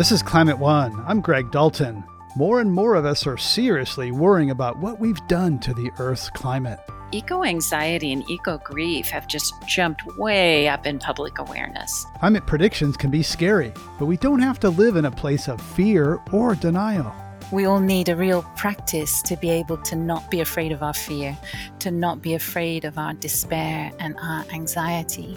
[0.00, 1.04] This is Climate One.
[1.06, 2.02] I'm Greg Dalton.
[2.34, 6.30] More and more of us are seriously worrying about what we've done to the Earth's
[6.30, 6.80] climate.
[7.12, 12.06] Eco anxiety and eco grief have just jumped way up in public awareness.
[12.18, 15.60] Climate predictions can be scary, but we don't have to live in a place of
[15.60, 17.14] fear or denial.
[17.52, 20.94] We all need a real practice to be able to not be afraid of our
[20.94, 21.36] fear,
[21.80, 25.36] to not be afraid of our despair and our anxiety,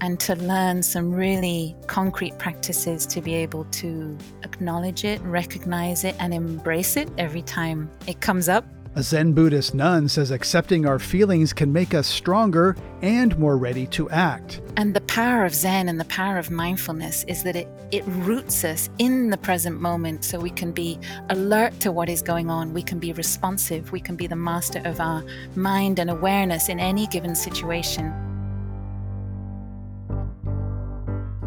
[0.00, 6.16] and to learn some really concrete practices to be able to acknowledge it, recognize it,
[6.18, 8.64] and embrace it every time it comes up
[8.96, 13.86] a Zen Buddhist nun says accepting our feelings can make us stronger and more ready
[13.86, 14.60] to act.
[14.76, 18.64] And the power of Zen and the power of mindfulness is that it, it roots
[18.64, 22.74] us in the present moment so we can be alert to what is going on.
[22.74, 23.92] We can be responsive.
[23.92, 25.22] We can be the master of our
[25.54, 28.12] mind and awareness in any given situation.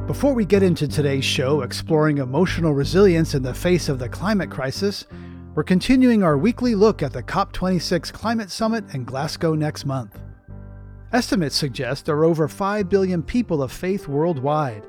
[0.07, 4.49] Before we get into today's show, exploring emotional resilience in the face of the climate
[4.49, 5.05] crisis,
[5.55, 10.19] we're continuing our weekly look at the COP26 Climate Summit in Glasgow next month.
[11.11, 14.83] Estimates suggest there are over 5 billion people of faith worldwide,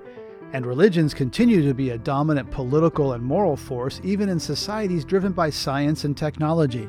[0.54, 5.32] and religions continue to be a dominant political and moral force even in societies driven
[5.32, 6.88] by science and technology.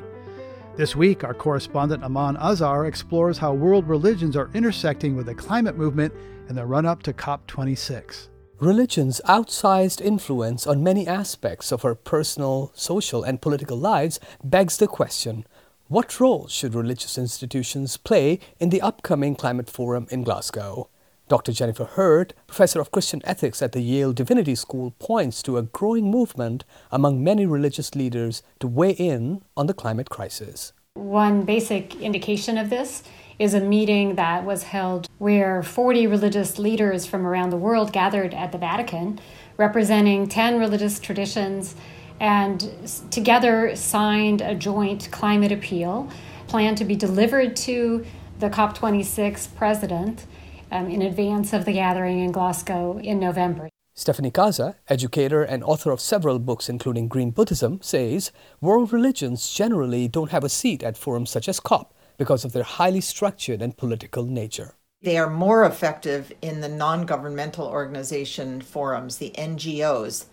[0.76, 5.76] This week, our correspondent Aman Azhar explores how world religions are intersecting with the climate
[5.76, 6.14] movement
[6.48, 8.28] in the run up to COP26.
[8.58, 14.86] Religion's outsized influence on many aspects of our personal, social, and political lives begs the
[14.86, 15.44] question
[15.88, 20.88] what role should religious institutions play in the upcoming climate forum in Glasgow?
[21.28, 21.52] Dr.
[21.52, 26.10] Jennifer Herdt, professor of Christian ethics at the Yale Divinity School, points to a growing
[26.10, 30.72] movement among many religious leaders to weigh in on the climate crisis.
[30.94, 33.02] One basic indication of this
[33.38, 38.32] is a meeting that was held where 40 religious leaders from around the world gathered
[38.34, 39.18] at the Vatican,
[39.56, 41.74] representing 10 religious traditions,
[42.18, 42.72] and
[43.10, 46.10] together signed a joint climate appeal
[46.46, 48.04] planned to be delivered to
[48.38, 50.26] the COP26 president
[50.70, 53.68] um, in advance of the gathering in Glasgow in November.
[53.94, 58.30] Stephanie Kaza, educator and author of several books including Green Buddhism, says
[58.60, 62.62] world religions generally don't have a seat at forums such as COP because of their
[62.62, 64.74] highly structured and political nature.
[65.02, 70.26] They are more effective in the non governmental organization forums, the NGOs.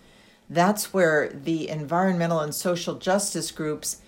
[0.48, 4.00] That's where the environmental and social justice groups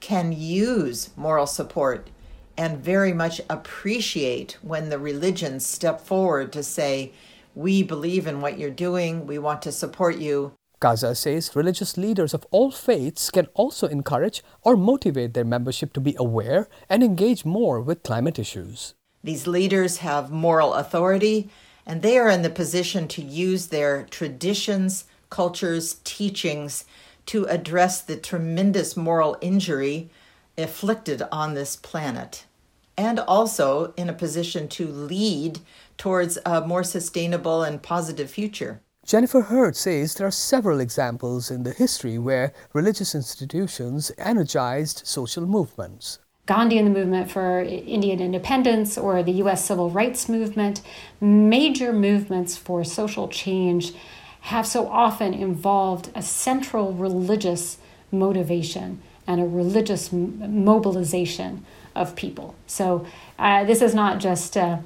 [0.00, 2.10] can use moral support
[2.56, 7.12] and very much appreciate when the religions step forward to say,
[7.54, 10.52] We believe in what you're doing, we want to support you.
[10.84, 16.00] Kaza says religious leaders of all faiths can also encourage or motivate their membership to
[16.00, 18.92] be aware and engage more with climate issues.
[19.22, 21.48] These leaders have moral authority
[21.86, 26.84] and they are in the position to use their traditions, cultures, teachings
[27.26, 30.10] to address the tremendous moral injury
[30.58, 32.44] inflicted on this planet,
[32.98, 35.60] and also in a position to lead
[35.96, 38.82] towards a more sustainable and positive future.
[39.04, 45.46] Jennifer Herdt says there are several examples in the history where religious institutions energized social
[45.46, 46.20] movements.
[46.46, 50.80] Gandhi and the movement for Indian independence or the US civil rights movement,
[51.20, 53.92] major movements for social change
[54.40, 57.76] have so often involved a central religious
[58.10, 61.64] motivation and a religious mobilization
[61.94, 62.54] of people.
[62.66, 63.06] So
[63.38, 64.78] uh, this is not just uh,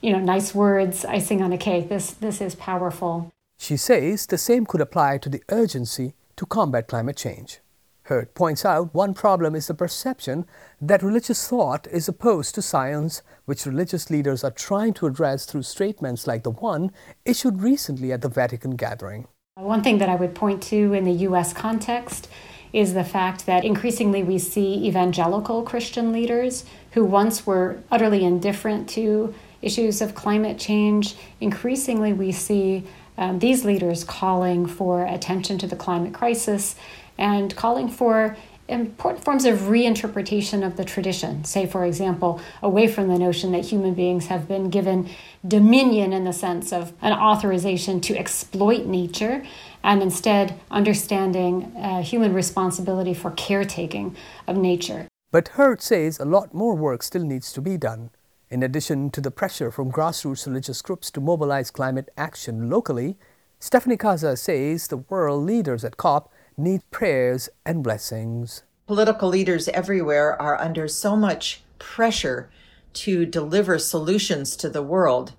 [0.00, 1.90] you know nice words icing on a cake.
[1.90, 3.32] This this is powerful.
[3.58, 7.60] She says the same could apply to the urgency to combat climate change.
[8.04, 10.46] Herdt points out one problem is the perception
[10.80, 15.64] that religious thought is opposed to science, which religious leaders are trying to address through
[15.64, 16.92] statements like the one
[17.24, 19.26] issued recently at the Vatican gathering.
[19.56, 22.28] One thing that I would point to in the US context
[22.72, 28.88] is the fact that increasingly we see evangelical Christian leaders who once were utterly indifferent
[28.90, 31.16] to issues of climate change.
[31.40, 32.84] Increasingly, we see
[33.18, 36.76] um, these leaders calling for attention to the climate crisis
[37.18, 38.36] and calling for
[38.68, 41.44] important forms of reinterpretation of the tradition.
[41.44, 45.08] Say, for example, away from the notion that human beings have been given
[45.46, 49.44] dominion in the sense of an authorization to exploit nature,
[49.84, 54.16] and instead understanding uh, human responsibility for caretaking
[54.48, 55.06] of nature.
[55.30, 58.10] But Herdt says a lot more work still needs to be done.
[58.48, 63.16] In addition to the pressure from grassroots religious groups to mobilize climate action locally,
[63.58, 68.62] Stephanie Kaza says the world leaders at COP need prayers and blessings.
[68.86, 72.48] Political leaders everywhere are under so much pressure
[72.92, 75.32] to deliver solutions to the world.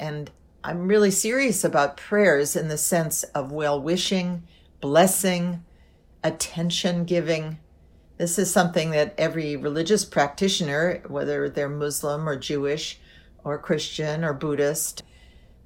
[0.00, 0.30] And
[0.64, 4.42] I'm really serious about prayers in the sense of well wishing,
[4.80, 5.64] blessing,
[6.24, 7.58] attention giving.
[8.18, 12.98] This is something that every religious practitioner, whether they're Muslim or Jewish
[13.44, 15.04] or Christian or Buddhist,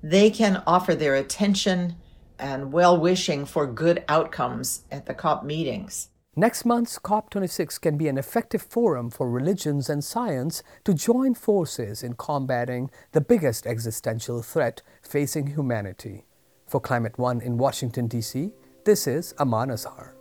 [0.03, 1.97] they can offer their attention
[2.39, 6.11] and well wishing for good outcomes at the COP meetings.
[6.37, 12.03] Next month's COP26 can be an effective forum for religions and science to join forces
[12.03, 16.27] in combating the biggest existential threat facing humanity.
[16.67, 18.51] For Climate One in Washington, D.C.,
[18.85, 20.15] this is Aman Azhar.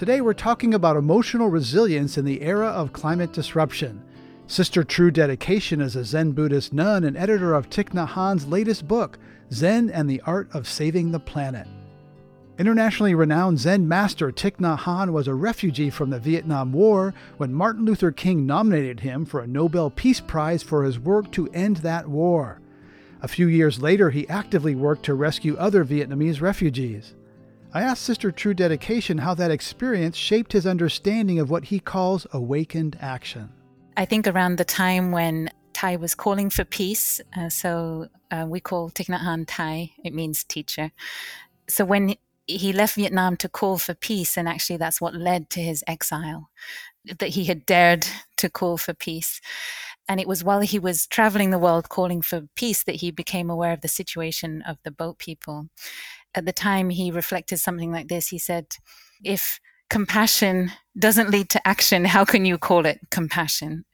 [0.00, 4.02] Today we're talking about emotional resilience in the era of climate disruption.
[4.46, 8.88] Sister True Dedication is a Zen Buddhist nun and editor of Thich Nhat Hanh's latest
[8.88, 9.18] book,
[9.52, 11.68] Zen and the Art of Saving the Planet.
[12.58, 17.52] Internationally renowned Zen master Thich Nhat Hanh was a refugee from the Vietnam War when
[17.52, 21.76] Martin Luther King nominated him for a Nobel Peace Prize for his work to end
[21.76, 22.62] that war.
[23.20, 27.12] A few years later, he actively worked to rescue other Vietnamese refugees.
[27.72, 32.26] I asked Sister True Dedication how that experience shaped his understanding of what he calls
[32.32, 33.48] awakened action.
[33.96, 38.58] I think around the time when Thay was calling for peace, uh, so uh, we
[38.58, 40.90] call Thich Nhat Hanh Thay, it means teacher.
[41.68, 42.16] So when
[42.48, 46.50] he left Vietnam to call for peace, and actually that's what led to his exile,
[47.04, 48.04] that he had dared
[48.38, 49.40] to call for peace.
[50.10, 53.48] And it was while he was traveling the world calling for peace that he became
[53.48, 55.68] aware of the situation of the boat people.
[56.34, 58.26] At the time, he reflected something like this.
[58.26, 58.66] He said,
[59.22, 63.84] If compassion doesn't lead to action, how can you call it compassion?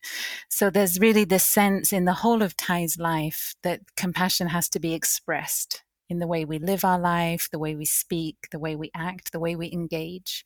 [0.49, 4.81] So there's really this sense in the whole of Thay's life that compassion has to
[4.81, 8.77] be expressed in the way we live our life, the way we speak, the way
[8.77, 10.45] we act, the way we engage.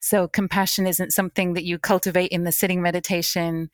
[0.00, 3.70] So, compassion isn't something that you cultivate in the sitting meditation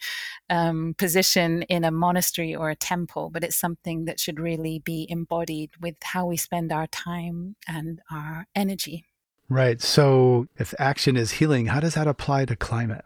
[0.51, 5.07] um, position in a monastery or a temple, but it's something that should really be
[5.09, 9.05] embodied with how we spend our time and our energy.
[9.49, 9.81] Right.
[9.83, 13.05] So, if action is healing, how does that apply to climate?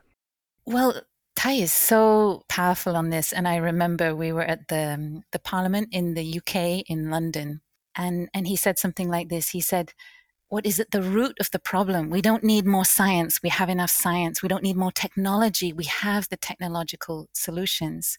[0.65, 1.01] Well,
[1.37, 5.39] Thay is so powerful on this, and I remember we were at the um, the
[5.39, 7.61] Parliament in the UK in London,
[7.97, 9.51] and and he said something like this.
[9.51, 9.93] He said
[10.49, 12.09] what is at the root of the problem?
[12.09, 13.43] We don't need more science.
[13.43, 14.43] We have enough science.
[14.43, 15.73] We don't need more technology.
[15.73, 18.17] We have the technological solutions.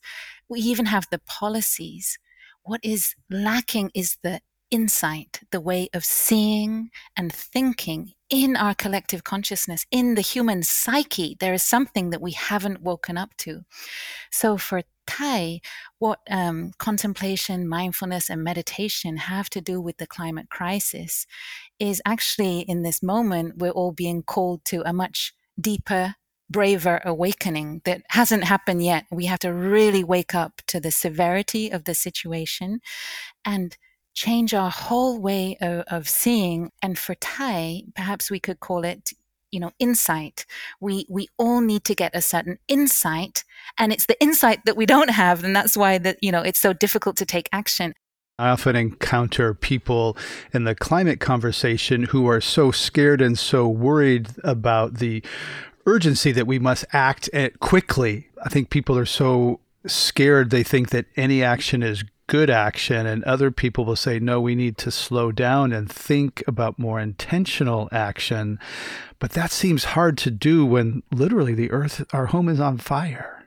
[0.49, 2.19] We even have the policies.
[2.63, 4.41] What is lacking is the
[4.71, 11.37] insight the way of seeing and thinking in our collective consciousness in the human psyche
[11.39, 13.61] there is something that we haven't woken up to
[14.31, 15.61] so for Thay,
[15.99, 21.25] what um, contemplation, mindfulness, and meditation have to do with the climate crisis
[21.79, 26.15] is actually in this moment, we're all being called to a much deeper,
[26.49, 29.05] braver awakening that hasn't happened yet.
[29.09, 32.81] We have to really wake up to the severity of the situation
[33.45, 33.77] and
[34.17, 36.71] change our whole way of, of seeing.
[36.81, 39.11] And for Thay, perhaps we could call it
[39.49, 40.45] you know insight
[40.81, 43.45] we we all need to get a certain insight
[43.77, 46.59] and it's the insight that we don't have and that's why that you know it's
[46.59, 47.93] so difficult to take action
[48.37, 50.17] I often encounter people
[50.51, 55.23] in the climate conversation who are so scared and so worried about the
[55.85, 58.27] urgency that we must act eh, quickly.
[58.45, 63.23] I think people are so scared they think that any action is good action, and
[63.23, 67.89] other people will say, no, we need to slow down and think about more intentional
[67.91, 68.59] action.
[69.19, 73.45] But that seems hard to do when literally the earth, our home is on fire.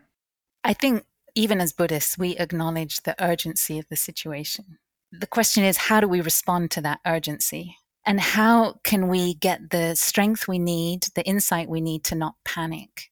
[0.65, 4.79] I think even as Buddhists, we acknowledge the urgency of the situation.
[5.13, 7.77] The question is, how do we respond to that urgency?
[8.07, 12.35] And how can we get the strength we need, the insight we need to not
[12.45, 13.11] panic?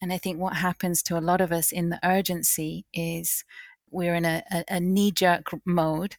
[0.00, 3.44] And I think what happens to a lot of us in the urgency is
[3.90, 6.16] we're in a, a, a knee jerk mode,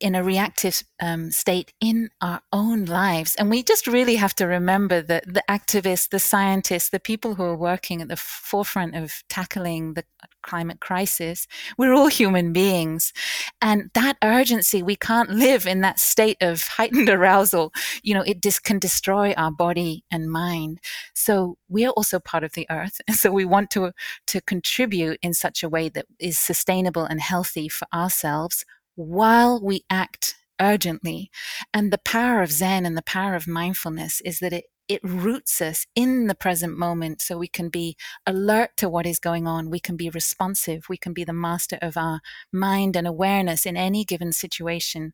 [0.00, 3.34] in a reactive um, state in our own lives.
[3.36, 7.44] And we just really have to remember that the activists, the scientists, the people who
[7.44, 10.04] are working at the forefront of tackling the
[10.48, 13.12] climate crisis, we're all human beings.
[13.60, 17.72] And that urgency, we can't live in that state of heightened arousal.
[18.02, 20.80] You know, it can destroy our body and mind.
[21.14, 23.00] So we are also part of the earth.
[23.18, 23.90] So we want to,
[24.28, 28.64] to contribute in such a way that is sustainable and healthy for ourselves
[28.94, 31.30] while we act urgently.
[31.74, 35.60] And the power of Zen and the power of mindfulness is that it it roots
[35.60, 39.70] us in the present moment so we can be alert to what is going on.
[39.70, 40.88] We can be responsive.
[40.88, 45.12] We can be the master of our mind and awareness in any given situation.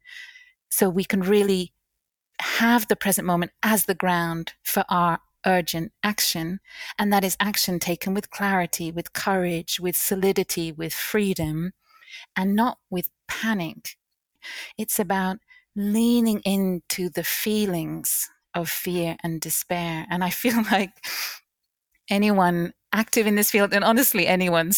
[0.70, 1.72] So we can really
[2.40, 6.60] have the present moment as the ground for our urgent action.
[6.98, 11.72] And that is action taken with clarity, with courage, with solidity, with freedom,
[12.36, 13.96] and not with panic.
[14.78, 15.38] It's about
[15.74, 20.06] leaning into the feelings of fear and despair.
[20.10, 20.92] And I feel like
[22.08, 24.70] anyone active in this field, and honestly, anyone,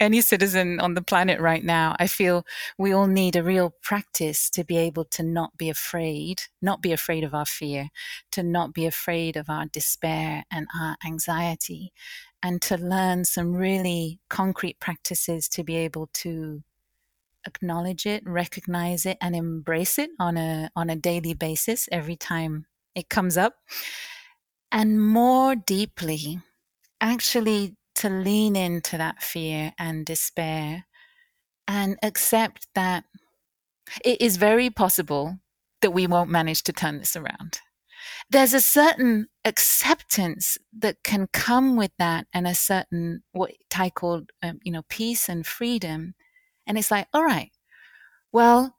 [0.00, 2.44] any citizen on the planet right now, I feel
[2.76, 6.90] we all need a real practice to be able to not be afraid, not be
[6.90, 7.90] afraid of our fear,
[8.32, 11.92] to not be afraid of our despair and our anxiety,
[12.42, 16.64] and to learn some really concrete practices to be able to
[17.46, 22.66] acknowledge it, recognize it, and embrace it on a on a daily basis every time
[22.94, 23.54] it comes up.
[24.72, 26.40] And more deeply,
[27.00, 30.86] actually to lean into that fear and despair
[31.66, 33.04] and accept that
[34.04, 35.38] it is very possible
[35.82, 37.60] that we won't manage to turn this around.
[38.30, 44.30] There's a certain acceptance that can come with that and a certain what Thay called,
[44.42, 46.14] um, you know, peace and freedom.
[46.66, 47.50] And it's like, all right,
[48.32, 48.76] well,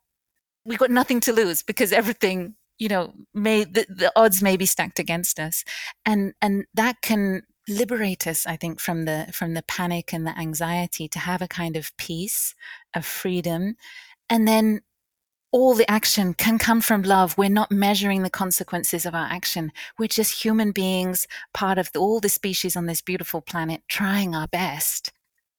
[0.66, 4.66] we've got nothing to lose because everything you know may the, the odds may be
[4.66, 5.64] stacked against us.
[6.04, 10.38] And and that can liberate us i think from the from the panic and the
[10.38, 12.56] anxiety to have a kind of peace
[12.96, 13.76] of freedom.
[14.30, 14.82] And then
[15.52, 17.38] all the action can come from love.
[17.38, 19.72] We're not measuring the consequences of our action.
[20.00, 24.34] We're just human beings part of the, all the species on this beautiful planet trying
[24.34, 25.12] our best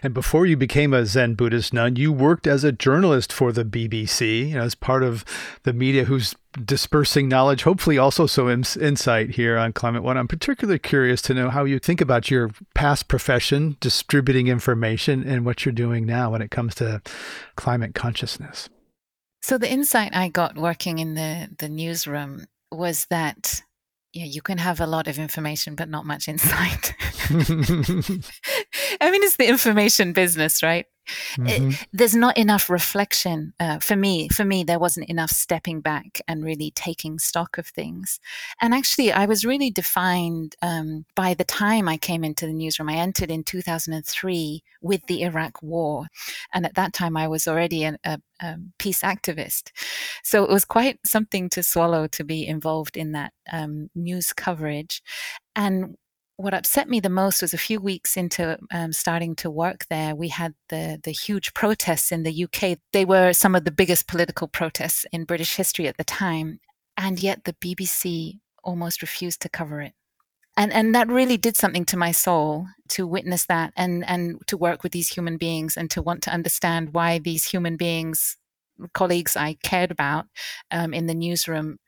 [0.02, 3.64] and before you became a Zen Buddhist nun, you worked as a journalist for the
[3.64, 5.24] BBC, you know, as part of
[5.62, 10.16] the media who's dispersing knowledge, hopefully also some insight here on Climate One.
[10.16, 15.44] I'm particularly curious to know how you think about your past profession, distributing information, and
[15.44, 17.00] what you're doing now when it comes to
[17.56, 18.68] climate consciousness.
[19.40, 23.62] So the insight I got working in the, the newsroom was that
[24.12, 26.94] yeah, you can have a lot of information, but not much insight.
[29.02, 30.86] I mean, it's the information business, right?
[31.36, 31.70] Mm-hmm.
[31.70, 34.28] It, there's not enough reflection uh, for me.
[34.28, 38.20] For me, there wasn't enough stepping back and really taking stock of things.
[38.60, 42.88] And actually, I was really defined um, by the time I came into the newsroom.
[42.88, 46.06] I entered in 2003 with the Iraq War,
[46.54, 49.72] and at that time, I was already an, a, a peace activist.
[50.22, 55.02] So it was quite something to swallow to be involved in that um, news coverage.
[55.56, 55.96] And
[56.42, 60.14] what upset me the most was a few weeks into um, starting to work there,
[60.16, 62.78] we had the the huge protests in the UK.
[62.92, 66.58] They were some of the biggest political protests in British history at the time,
[66.96, 69.92] and yet the BBC almost refused to cover it.
[70.56, 74.56] And and that really did something to my soul to witness that and and to
[74.56, 78.36] work with these human beings and to want to understand why these human beings,
[78.92, 80.26] colleagues I cared about
[80.72, 81.78] um, in the newsroom,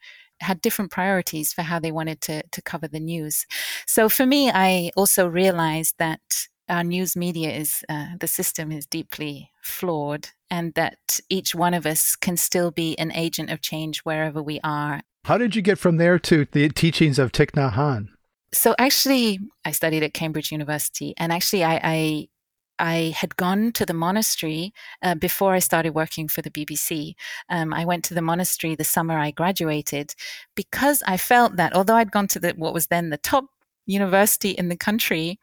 [0.41, 3.47] had different priorities for how they wanted to, to cover the news.
[3.87, 6.21] So for me, I also realized that
[6.69, 11.87] our news media is uh, the system is deeply flawed and that each one of
[11.87, 15.01] us can still be an agent of change wherever we are.
[15.25, 18.09] How did you get from there to the teachings of Thich Nhat Hanh?
[18.53, 22.29] So actually, I studied at Cambridge University, and actually, I, I
[22.79, 27.15] I had gone to the monastery uh, before I started working for the BBC.
[27.49, 30.15] Um, I went to the monastery the summer I graduated
[30.55, 33.47] because I felt that although I'd gone to the, what was then the top
[33.87, 35.39] university in the country,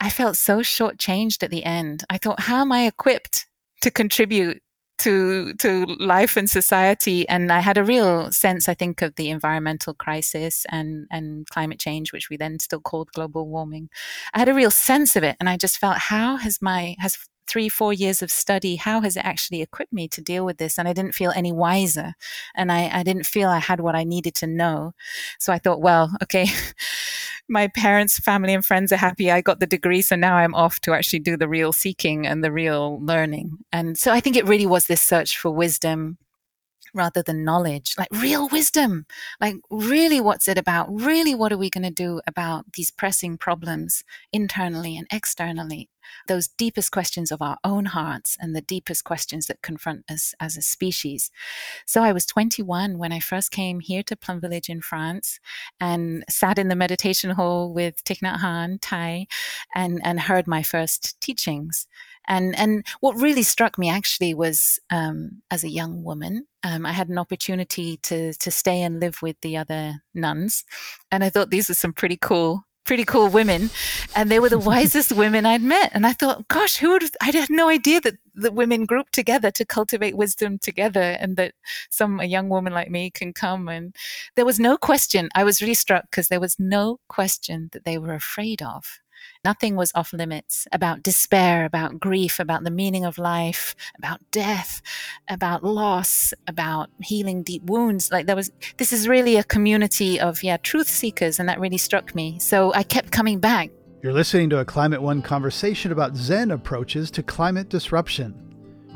[0.00, 2.04] I felt so shortchanged at the end.
[2.08, 3.46] I thought, how am I equipped
[3.82, 4.62] to contribute
[5.00, 7.28] to to life and society.
[7.28, 11.78] And i had a real sense i think of the environmental crisis and and climate
[11.80, 13.88] change which we then still called global warming.
[14.34, 17.16] I had a real sense of it and i just felt how has my has
[17.50, 20.78] three, four years of study, how has it actually equipped me to deal with this?
[20.78, 22.14] And I didn't feel any wiser.
[22.54, 24.94] And I, I didn't feel I had what I needed to know.
[25.40, 26.46] So I thought, well, okay,
[27.48, 29.32] my parents, family, and friends are happy.
[29.32, 30.00] I got the degree.
[30.00, 33.58] So now I'm off to actually do the real seeking and the real learning.
[33.72, 36.18] And so I think it really was this search for wisdom
[36.94, 39.06] rather than knowledge, like real wisdom.
[39.40, 40.88] Like, really, what's it about?
[40.90, 45.88] Really, what are we going to do about these pressing problems internally and externally?
[46.28, 50.56] Those deepest questions of our own hearts and the deepest questions that confront us as
[50.56, 51.30] a species.
[51.86, 55.40] So I was 21 when I first came here to Plum Village in France
[55.80, 59.26] and sat in the meditation hall with Thich Nhat Hanh, Thay,
[59.74, 61.86] and, and heard my first teachings.
[62.28, 66.92] And and what really struck me actually was um, as a young woman, um, I
[66.92, 70.64] had an opportunity to to stay and live with the other nuns,
[71.10, 73.70] and I thought these were some pretty cool pretty cool women,
[74.14, 75.90] and they were the wisest women I'd met.
[75.92, 77.04] And I thought, gosh, who would?
[77.20, 81.54] I had no idea that the women group together to cultivate wisdom together, and that
[81.90, 83.68] some a young woman like me can come.
[83.68, 83.94] And
[84.36, 85.28] there was no question.
[85.34, 89.00] I was really struck because there was no question that they were afraid of.
[89.44, 94.82] Nothing was off limits about despair, about grief, about the meaning of life, about death,
[95.28, 98.10] about loss, about healing deep wounds.
[98.10, 101.38] Like there was, this is really a community of, yeah, truth seekers.
[101.38, 102.38] And that really struck me.
[102.38, 103.70] So I kept coming back.
[104.02, 108.34] You're listening to a Climate One conversation about Zen approaches to climate disruption.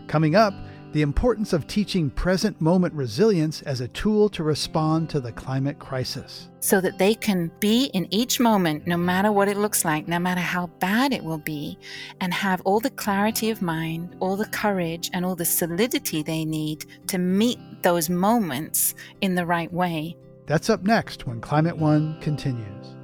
[0.06, 0.54] Coming up,
[0.94, 5.76] the importance of teaching present moment resilience as a tool to respond to the climate
[5.80, 6.48] crisis.
[6.60, 10.20] So that they can be in each moment, no matter what it looks like, no
[10.20, 11.76] matter how bad it will be,
[12.20, 16.44] and have all the clarity of mind, all the courage, and all the solidity they
[16.44, 20.16] need to meet those moments in the right way.
[20.46, 22.94] That's up next when Climate One continues.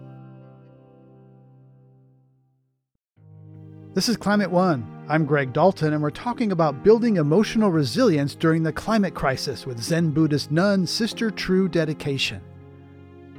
[3.94, 4.99] This is Climate One.
[5.10, 9.82] I'm Greg Dalton, and we're talking about building emotional resilience during the climate crisis with
[9.82, 12.40] Zen Buddhist nun Sister True Dedication.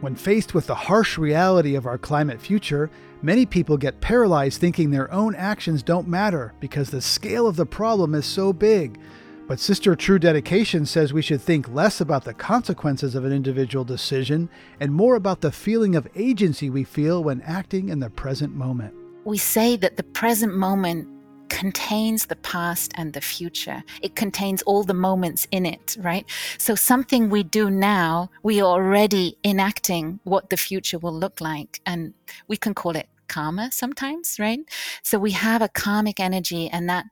[0.01, 4.91] When faced with the harsh reality of our climate future, many people get paralyzed thinking
[4.91, 8.99] their own actions don't matter because the scale of the problem is so big.
[9.47, 13.85] But Sister True Dedication says we should think less about the consequences of an individual
[13.85, 14.49] decision
[14.81, 18.93] and more about the feeling of agency we feel when acting in the present moment.
[19.23, 21.07] We say that the present moment
[21.51, 23.83] contains the past and the future.
[24.01, 26.25] It contains all the moments in it, right?
[26.57, 31.81] So something we do now, we are already enacting what the future will look like.
[31.85, 32.13] And
[32.47, 34.61] we can call it karma sometimes, right?
[35.03, 37.05] So we have a karmic energy and that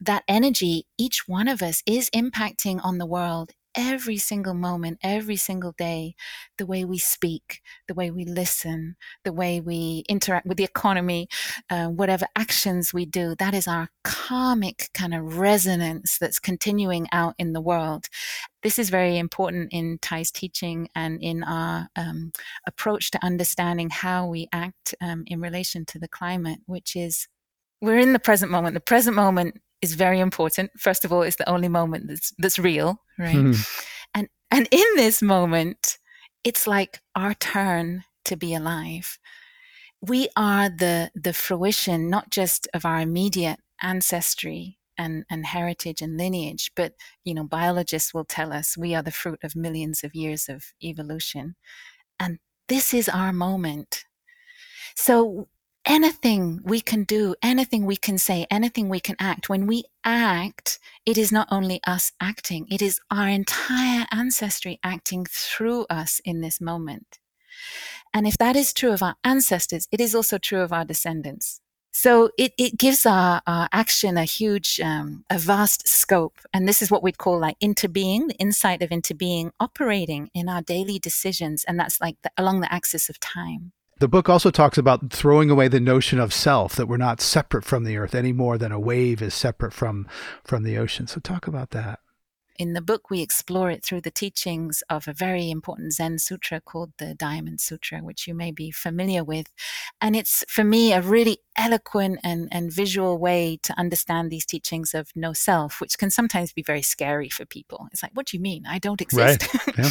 [0.00, 5.36] that energy, each one of us is impacting on the world every single moment, every
[5.36, 6.14] single day,
[6.58, 11.28] the way we speak, the way we listen, the way we interact with the economy,
[11.70, 17.34] uh, whatever actions we do, that is our karmic kind of resonance that's continuing out
[17.38, 18.06] in the world.
[18.62, 22.32] This is very important in Thay's teaching and in our um,
[22.66, 27.28] approach to understanding how we act um, in relation to the climate, which is
[27.80, 28.74] we're in the present moment.
[28.74, 30.70] The present moment is very important.
[30.78, 33.34] First of all, it's the only moment that's that's real, right?
[33.36, 33.68] Mm.
[34.14, 35.98] And and in this moment,
[36.44, 39.18] it's like our turn to be alive.
[40.00, 46.16] We are the the fruition not just of our immediate ancestry and, and heritage and
[46.16, 46.92] lineage, but
[47.24, 50.72] you know, biologists will tell us we are the fruit of millions of years of
[50.82, 51.56] evolution.
[52.20, 54.04] And this is our moment.
[54.94, 55.48] So
[55.86, 60.78] anything we can do, anything we can say, anything we can act, when we act,
[61.04, 66.40] it is not only us acting, it is our entire ancestry acting through us in
[66.40, 67.18] this moment.
[68.14, 71.60] And if that is true of our ancestors, it is also true of our descendants.
[71.94, 76.38] So it, it gives our, our action a huge, um, a vast scope.
[76.54, 80.62] And this is what we'd call like interbeing, the insight of interbeing operating in our
[80.62, 81.64] daily decisions.
[81.64, 83.72] And that's like the, along the axis of time.
[84.02, 87.64] The book also talks about throwing away the notion of self, that we're not separate
[87.64, 90.08] from the earth any more than a wave is separate from,
[90.42, 91.06] from the ocean.
[91.06, 92.00] So, talk about that.
[92.56, 96.60] In the book, we explore it through the teachings of a very important Zen sutra
[96.60, 99.46] called the Diamond Sutra, which you may be familiar with.
[100.00, 104.94] And it's, for me, a really eloquent and, and visual way to understand these teachings
[104.94, 107.86] of no self, which can sometimes be very scary for people.
[107.92, 108.64] It's like, what do you mean?
[108.66, 109.46] I don't exist.
[109.54, 109.78] Right.
[109.78, 109.90] Yeah.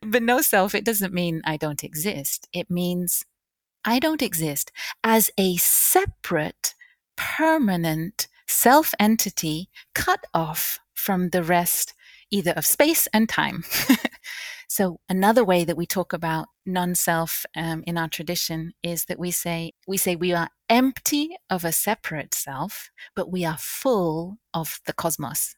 [0.06, 2.48] but no self, it doesn't mean I don't exist.
[2.54, 3.26] It means
[3.84, 4.70] I don't exist
[5.02, 6.74] as a separate,
[7.16, 11.94] permanent self entity cut off from the rest,
[12.30, 13.64] either of space and time.
[14.68, 19.18] so, another way that we talk about non self um, in our tradition is that
[19.18, 24.38] we say, we say we are empty of a separate self, but we are full
[24.54, 25.56] of the cosmos.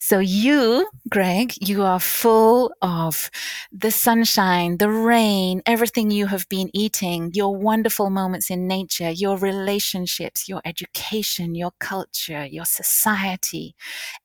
[0.00, 3.30] So you, Greg, you are full of
[3.72, 9.36] the sunshine, the rain, everything you have been eating, your wonderful moments in nature, your
[9.36, 13.74] relationships, your education, your culture, your society,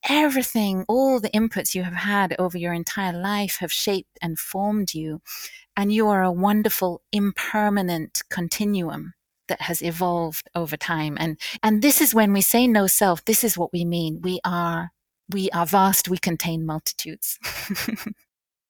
[0.08, 4.94] everything, all the inputs you have had over your entire life have shaped and formed
[4.94, 5.22] you.
[5.76, 9.14] And you are a wonderful, impermanent continuum
[9.48, 11.18] that has evolved over time.
[11.20, 14.22] And, and this is when we say no self, this is what we mean.
[14.22, 14.92] We are
[15.30, 17.40] we are vast, we contain multitudes.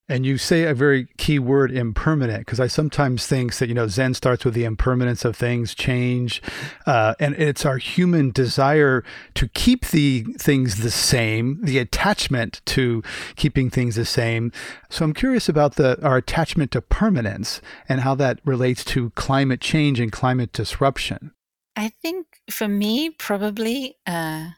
[0.09, 3.87] and you say a very key word, impermanent, because I sometimes think that, you know,
[3.87, 6.41] Zen starts with the impermanence of things, change.
[6.85, 9.03] Uh, and it's our human desire
[9.35, 13.01] to keep the things the same, the attachment to
[13.35, 14.51] keeping things the same.
[14.89, 19.61] So I'm curious about the our attachment to permanence and how that relates to climate
[19.61, 21.31] change and climate disruption.
[21.75, 24.49] I think for me, probably, uh,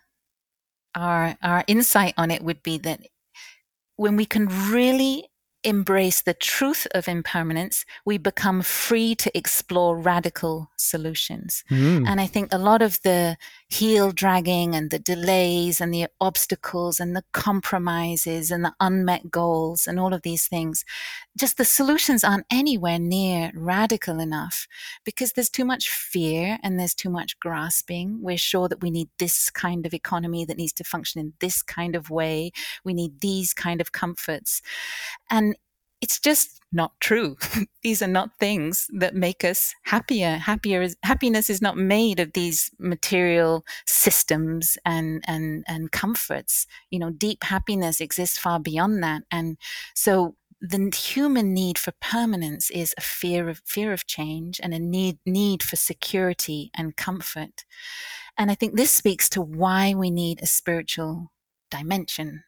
[0.96, 3.02] our our insight on it would be that
[3.98, 5.30] when we can really
[5.66, 11.64] embrace the truth of impermanence, we become free to explore radical solutions.
[11.72, 12.08] Mm.
[12.08, 13.38] And I think a lot of the
[13.70, 19.88] heel dragging and the delays and the obstacles and the compromises and the unmet goals
[19.88, 20.86] and all of these things,
[21.38, 24.68] just the solutions aren't anywhere near radical enough
[25.04, 28.20] because there's too much fear and there's too much grasping.
[28.22, 31.64] We're sure that we need this kind of economy that needs to function in this
[31.64, 32.52] kind of way.
[32.84, 34.62] We need these kind of comforts.
[35.30, 35.56] And
[36.02, 37.38] it's just not true.
[37.84, 40.38] these are not things that make us happier.
[40.38, 46.68] Happier is, happiness is not made of these material systems and and and comforts.
[46.90, 49.24] You know, deep happiness exists far beyond that.
[49.32, 49.58] And
[49.94, 54.80] so the human need for permanence is a fear of fear of change and a
[54.80, 57.66] need need for security and comfort.
[58.38, 61.32] And I think this speaks to why we need a spiritual
[61.72, 62.44] dimension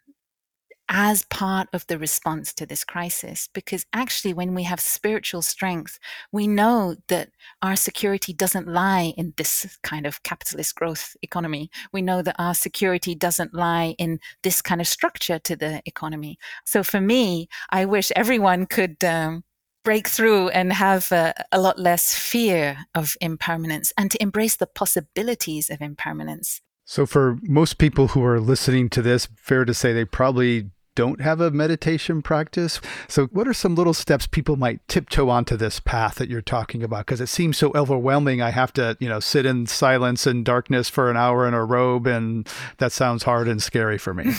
[0.90, 3.50] as part of the response to this crisis.
[3.54, 6.00] Because actually, when we have spiritual strength,
[6.32, 7.30] we know that
[7.62, 11.70] our security doesn't lie in this kind of capitalist growth economy.
[11.92, 16.38] We know that our security doesn't lie in this kind of structure to the economy.
[16.66, 19.04] So for me, I wish everyone could.
[19.04, 19.44] Um,
[19.84, 24.68] break through and have a, a lot less fear of impermanence and to embrace the
[24.68, 26.60] possibilities of impermanence.
[26.84, 31.22] So, for most people who are listening to this, fair to say they probably don't
[31.22, 32.82] have a meditation practice.
[33.08, 36.82] So, what are some little steps people might tiptoe onto this path that you're talking
[36.82, 37.06] about?
[37.06, 38.42] Because it seems so overwhelming.
[38.42, 41.64] I have to, you know, sit in silence and darkness for an hour in a
[41.64, 44.34] robe, and that sounds hard and scary for me.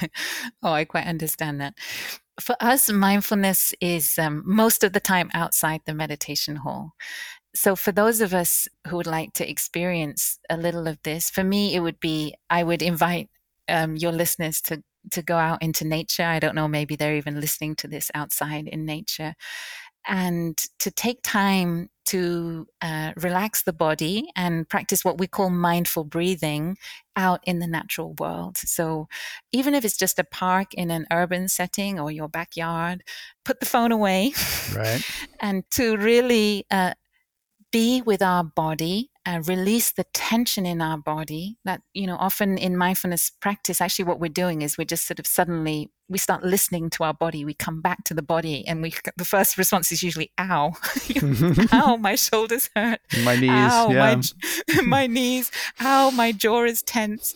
[0.62, 1.74] oh, I quite understand that.
[2.40, 6.92] For us, mindfulness is um, most of the time outside the meditation hall
[7.54, 11.42] so for those of us who would like to experience a little of this for
[11.42, 13.30] me it would be i would invite
[13.68, 16.24] um, your listeners to to go out into nature.
[16.24, 19.34] I don't know, maybe they're even listening to this outside in nature.
[20.08, 26.04] And to take time to uh, relax the body and practice what we call mindful
[26.04, 26.78] breathing
[27.16, 28.56] out in the natural world.
[28.56, 29.08] So,
[29.50, 33.02] even if it's just a park in an urban setting or your backyard,
[33.44, 34.32] put the phone away.
[34.72, 35.04] Right.
[35.40, 36.94] and to really uh,
[37.72, 42.56] be with our body uh, release the tension in our body that you know often
[42.56, 46.44] in mindfulness practice actually what we're doing is we're just sort of suddenly we start
[46.44, 47.44] listening to our body.
[47.44, 50.74] We come back to the body and we the first response is usually ow.
[51.72, 53.00] Ow my shoulders hurt.
[53.24, 54.16] My knees ow, yeah.
[54.16, 55.50] my, my knees.
[55.80, 57.34] Ow my jaw is tense.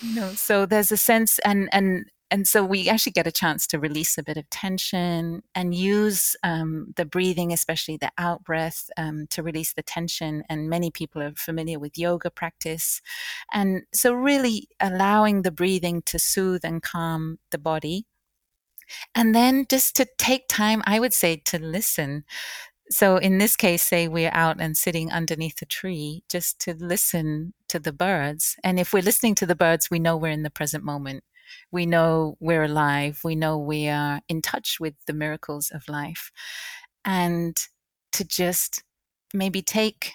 [0.00, 3.64] You know so there's a sense and and and so we actually get a chance
[3.68, 8.90] to release a bit of tension and use um, the breathing, especially the out breath,
[8.96, 10.42] um, to release the tension.
[10.48, 13.00] And many people are familiar with yoga practice.
[13.52, 18.04] And so, really allowing the breathing to soothe and calm the body.
[19.14, 22.24] And then just to take time, I would say, to listen.
[22.90, 27.54] So, in this case, say we're out and sitting underneath a tree, just to listen
[27.68, 28.56] to the birds.
[28.64, 31.22] And if we're listening to the birds, we know we're in the present moment
[31.70, 33.20] we know we're alive.
[33.24, 36.30] We know we are in touch with the miracles of life.
[37.04, 37.56] And
[38.12, 38.82] to just
[39.32, 40.14] maybe take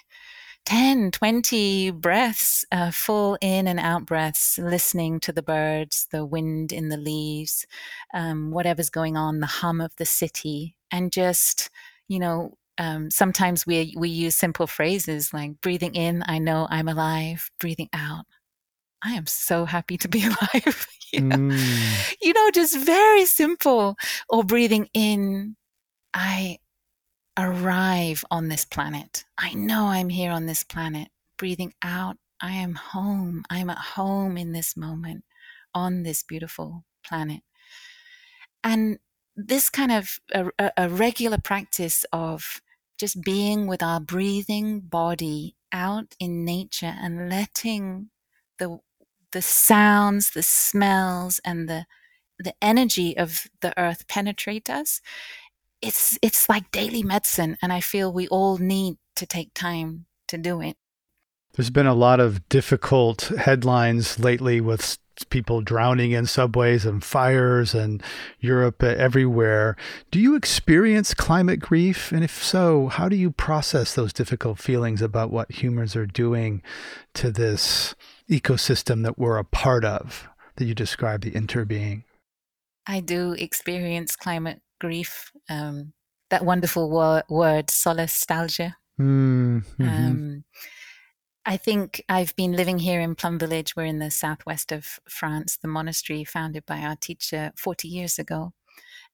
[0.66, 6.72] 10, 20 breaths, uh, full in and out breaths, listening to the birds, the wind
[6.72, 7.66] in the leaves,
[8.14, 11.70] um, whatever's going on, the hum of the city, and just,
[12.08, 16.88] you know, um, sometimes we we use simple phrases like breathing in, I know I'm
[16.88, 17.50] alive.
[17.60, 18.24] Breathing out,
[19.02, 20.86] I am so happy to be alive.
[21.12, 21.36] you, know?
[21.36, 22.14] Mm.
[22.22, 23.96] you know, just very simple.
[24.28, 25.56] Or breathing in,
[26.14, 26.58] I
[27.38, 29.24] arrive on this planet.
[29.38, 31.08] I know I'm here on this planet.
[31.36, 33.44] Breathing out, I am home.
[33.50, 35.24] I am at home in this moment
[35.74, 37.40] on this beautiful planet.
[38.62, 38.98] And
[39.36, 42.60] this kind of a, a regular practice of
[42.98, 48.10] just being with our breathing body out in nature and letting
[48.58, 48.78] the
[49.32, 51.86] the sounds, the smells, and the
[52.38, 55.00] the energy of the earth penetrate us,
[55.82, 60.38] it's it's like daily medicine, and I feel we all need to take time to
[60.38, 60.76] do it.
[61.54, 67.74] There's been a lot of difficult headlines lately with people drowning in subways and fires
[67.74, 68.02] and
[68.38, 69.76] Europe uh, everywhere.
[70.10, 72.10] Do you experience climate grief?
[72.12, 76.62] And if so, how do you process those difficult feelings about what humans are doing
[77.14, 77.94] to this
[78.30, 82.04] ecosystem that we're a part of that you describe the interbeing?
[82.86, 85.32] I do experience climate grief.
[85.48, 85.92] Um,
[86.30, 88.74] that wonderful wor- word, solastalgia.
[88.98, 89.82] Mm-hmm.
[89.82, 90.44] Um,
[91.44, 93.74] I think I've been living here in Plum Village.
[93.74, 98.52] We're in the southwest of France, the monastery founded by our teacher 40 years ago.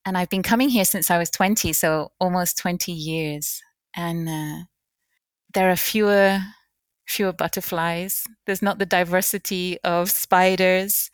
[0.04, 3.62] And I've been coming here since I was 20, so almost 20 years.
[3.94, 4.64] And uh,
[5.54, 6.40] there are fewer
[7.06, 8.24] fewer butterflies.
[8.46, 11.10] There's not the diversity of spiders.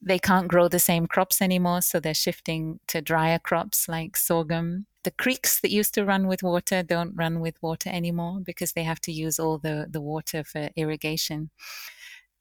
[0.00, 4.86] They can't grow the same crops anymore, so they're shifting to drier crops like sorghum.
[5.02, 8.84] The creeks that used to run with water don't run with water anymore because they
[8.84, 11.50] have to use all the, the water for irrigation.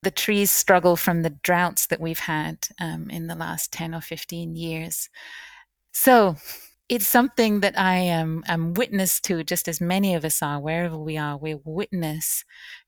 [0.01, 4.01] The trees struggle from the droughts that we've had um, in the last 10 or
[4.01, 5.09] 15 years.
[5.93, 6.35] So,
[6.89, 10.97] it's something that I am, am witness to, just as many of us are, wherever
[10.97, 11.37] we are.
[11.37, 12.43] We're witness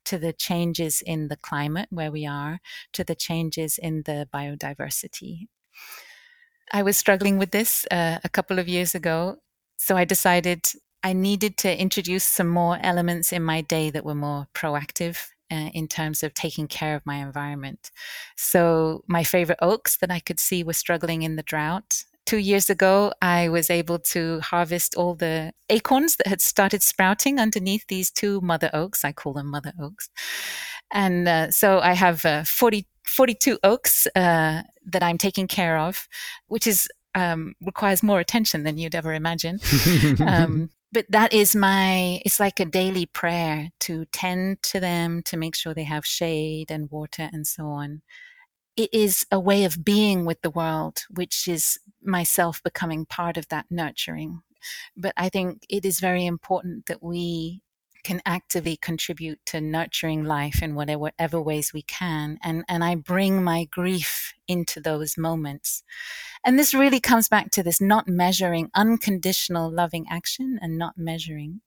[0.06, 2.60] to the changes in the climate where we are,
[2.94, 5.48] to the changes in the biodiversity.
[6.74, 9.38] I was struggling with this uh, a couple of years ago,
[9.78, 10.68] so I decided
[11.04, 15.70] I needed to introduce some more elements in my day that were more proactive uh,
[15.74, 17.92] in terms of taking care of my environment.
[18.36, 22.70] So, my favorite oaks that I could see were struggling in the drought two years
[22.70, 28.12] ago, I was able to harvest all the acorns that had started sprouting underneath these
[28.12, 29.06] two mother oaks.
[29.06, 30.10] I call them mother oaks.
[30.92, 36.08] And uh, so I have uh, 40, 42 oaks uh, that I'm taking care of,
[36.48, 39.60] which is um, requires more attention than you'd ever imagine.
[40.20, 45.38] um, but that is my it's like a daily prayer to tend to them to
[45.38, 48.02] make sure they have shade and water and so on
[48.78, 53.48] it is a way of being with the world, which is myself becoming part of
[53.50, 54.42] that nurturing.
[54.98, 57.62] But I think it is very important that we
[58.04, 62.38] can actively contribute to nurturing life in whatever, whatever ways we can.
[62.44, 65.84] And, and I bring my grief into those moments.
[66.46, 71.62] And this really comes back to this not measuring, unconditional loving action and not measuring.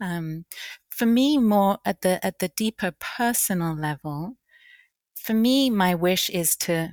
[0.00, 0.44] Um,
[0.88, 4.36] for me, more at the at the deeper personal level,
[5.20, 6.92] for me, my wish is to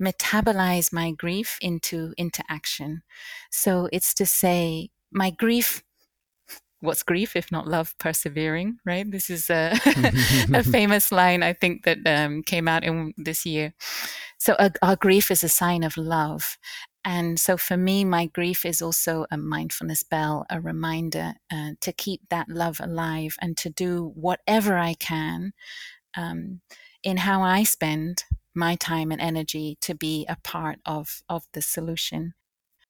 [0.00, 3.02] metabolize my grief into into action.
[3.50, 5.82] So it's to say my grief
[6.80, 9.10] what's grief if not love persevering right?
[9.10, 9.72] This is a,
[10.54, 13.72] a famous line i think that um, came out in this year.
[14.38, 16.58] So uh, our grief is a sign of love.
[17.04, 21.92] And so for me my grief is also a mindfulness bell a reminder uh, to
[21.92, 25.52] keep that love alive and to do whatever i can
[26.16, 26.60] um,
[27.02, 31.62] in how I spend my time and energy to be a part of of the
[31.62, 32.34] solution.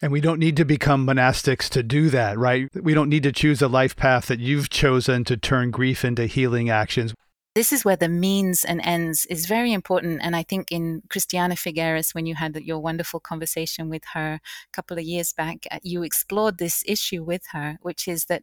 [0.02, 2.68] And we don't need to become monastics to do that, right?
[2.74, 6.26] We don't need to choose a life path that you've chosen to turn grief into
[6.26, 7.14] healing actions.
[7.54, 10.20] This is where the means and ends is very important.
[10.22, 14.40] And I think in Christiana Figueres, when you had your wonderful conversation with her a
[14.74, 18.42] couple of years back, uh, you explored this issue with her, which is that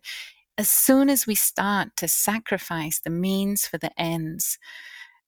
[0.58, 4.58] as soon as we start to sacrifice the means for the ends,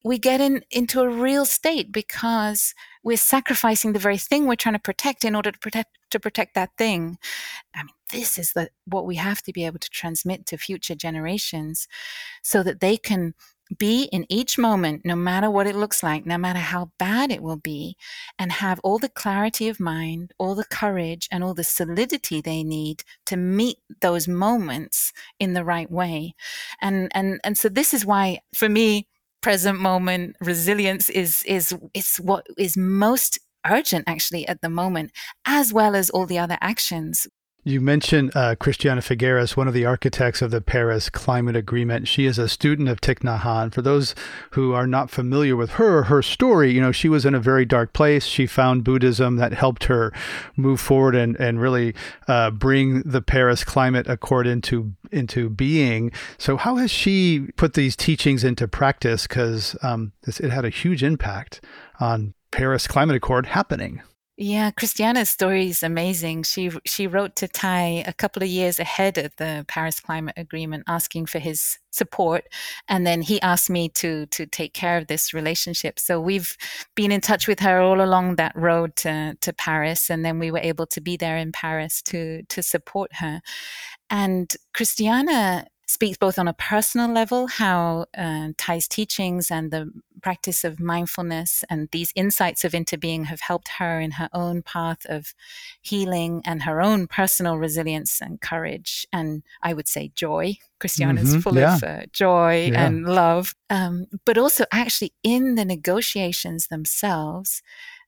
[0.05, 4.75] we get in into a real state because we're sacrificing the very thing we're trying
[4.75, 7.17] to protect in order to protect to protect that thing.
[7.73, 10.93] I mean, this is the what we have to be able to transmit to future
[10.93, 11.87] generations
[12.43, 13.33] so that they can
[13.79, 17.41] be in each moment, no matter what it looks like, no matter how bad it
[17.41, 17.97] will be,
[18.37, 22.63] and have all the clarity of mind, all the courage, and all the solidity they
[22.63, 26.35] need to meet those moments in the right way.
[26.79, 29.07] And and and so this is why, for me,
[29.45, 35.11] present moment resilience is is is what is most urgent actually at the moment
[35.45, 37.27] as well as all the other actions
[37.67, 42.07] you mentioned uh, Christiana Figueres, one of the architects of the Paris Climate Agreement.
[42.07, 43.73] She is a student of Thich Nhat Hanh.
[43.73, 44.13] For those
[44.51, 47.65] who are not familiar with her, her story, you know, she was in a very
[47.65, 48.25] dark place.
[48.25, 50.13] She found Buddhism that helped her
[50.55, 51.95] move forward and, and really
[52.27, 56.11] uh, bring the Paris Climate Accord into into being.
[56.37, 59.25] So, how has she put these teachings into practice?
[59.25, 61.61] Because um, it had a huge impact
[61.99, 64.03] on Paris Climate Accord happening.
[64.37, 66.43] Yeah, Christiana's story is amazing.
[66.43, 70.83] She she wrote to Thay a couple of years ahead of the Paris Climate Agreement,
[70.87, 72.43] asking for his support,
[72.89, 75.99] and then he asked me to to take care of this relationship.
[75.99, 76.57] So we've
[76.95, 80.51] been in touch with her all along that road to to Paris, and then we
[80.51, 83.39] were able to be there in Paris to to support her.
[84.09, 90.63] And Christiana speaks both on a personal level, how uh, Thay's teachings and the practice
[90.63, 95.35] of mindfulness and these insights of interbeing have helped her in her own path of
[95.81, 99.05] healing and her own personal resilience and courage.
[99.13, 100.57] And I would say joy.
[100.79, 101.75] Christiana is mm-hmm, full yeah.
[101.75, 102.85] of uh, joy yeah.
[102.85, 103.53] and love.
[103.69, 107.61] Um, but also, actually, in the negotiations themselves,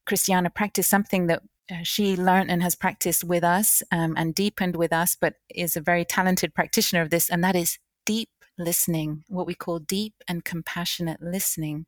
[0.07, 4.75] Christiana practiced something that uh, she learned and has practiced with us um, and deepened
[4.75, 9.23] with us, but is a very talented practitioner of this, and that is deep listening,
[9.27, 11.85] what we call deep and compassionate listening.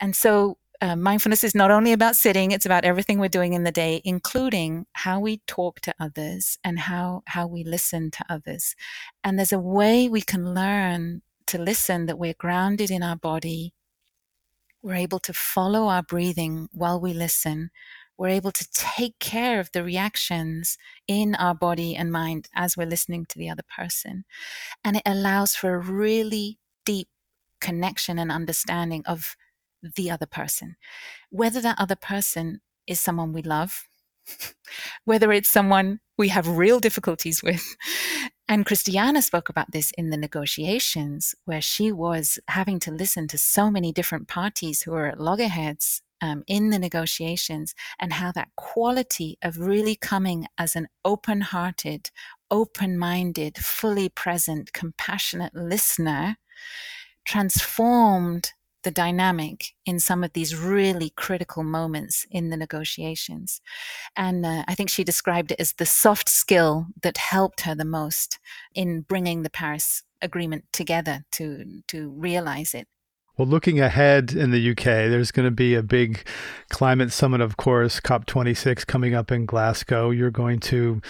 [0.00, 3.64] And so uh, mindfulness is not only about sitting, it's about everything we're doing in
[3.64, 8.74] the day, including how we talk to others and how, how we listen to others.
[9.22, 13.74] And there's a way we can learn to listen that we're grounded in our body.
[14.82, 17.70] We're able to follow our breathing while we listen.
[18.16, 22.86] We're able to take care of the reactions in our body and mind as we're
[22.86, 24.24] listening to the other person.
[24.84, 27.08] And it allows for a really deep
[27.60, 29.36] connection and understanding of
[29.82, 30.76] the other person.
[31.30, 33.88] Whether that other person is someone we love,
[35.04, 37.76] whether it's someone we have real difficulties with.
[38.50, 43.38] And Christiana spoke about this in the negotiations, where she was having to listen to
[43.38, 48.48] so many different parties who were at loggerheads um, in the negotiations, and how that
[48.56, 52.10] quality of really coming as an open hearted,
[52.50, 56.36] open minded, fully present, compassionate listener
[57.24, 58.50] transformed
[58.82, 63.60] the dynamic in some of these really critical moments in the negotiations.
[64.16, 67.84] And uh, I think she described it as the soft skill that helped her the
[67.84, 68.38] most
[68.74, 72.86] in bringing the Paris Agreement together to, to realize it.
[73.40, 76.26] Well, looking ahead in the UK, there's going to be a big
[76.68, 80.10] climate summit, of course, COP26 coming up in Glasgow.
[80.10, 81.00] You're going to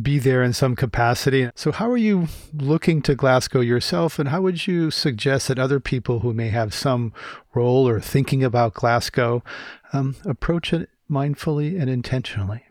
[0.00, 1.50] be there in some capacity.
[1.54, 5.78] So, how are you looking to Glasgow yourself, and how would you suggest that other
[5.78, 7.12] people who may have some
[7.54, 9.44] role or thinking about Glasgow
[9.92, 12.62] um, approach it mindfully and intentionally?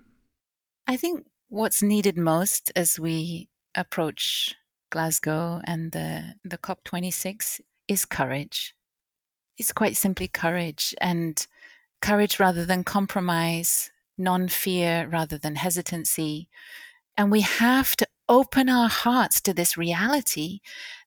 [0.87, 4.55] I think what's needed most as we approach
[4.89, 8.73] Glasgow and the, the COP26 is courage
[9.57, 11.45] is quite simply courage and
[12.01, 16.49] courage rather than compromise, non fear rather than hesitancy.
[17.17, 20.59] And we have to open our hearts to this reality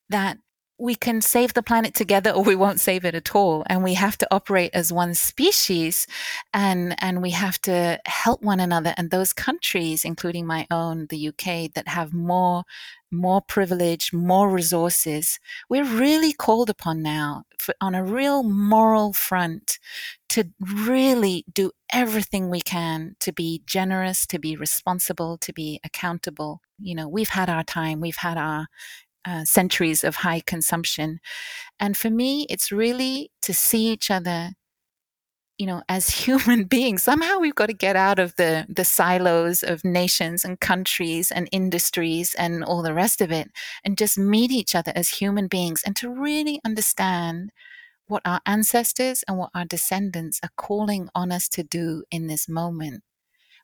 [0.09, 0.37] that
[0.79, 3.63] we can save the planet together or we won't save it at all.
[3.67, 6.07] And we have to operate as one species
[6.53, 8.93] and and we have to help one another.
[8.97, 12.63] And those countries including my own the UK that have more
[13.09, 19.79] more privilege more resources we're really called upon now for, on a real moral front
[20.27, 26.61] to really do everything we can to be generous to be responsible to be accountable.
[26.79, 28.67] You know we've had our time we've had our
[29.27, 31.19] uh, centuries of high consumption.
[31.79, 34.51] And for me, it's really to see each other,
[35.57, 37.03] you know, as human beings.
[37.03, 41.49] Somehow we've got to get out of the, the silos of nations and countries and
[41.51, 43.51] industries and all the rest of it
[43.83, 47.51] and just meet each other as human beings and to really understand
[48.07, 52.47] what our ancestors and what our descendants are calling on us to do in this
[52.47, 53.03] moment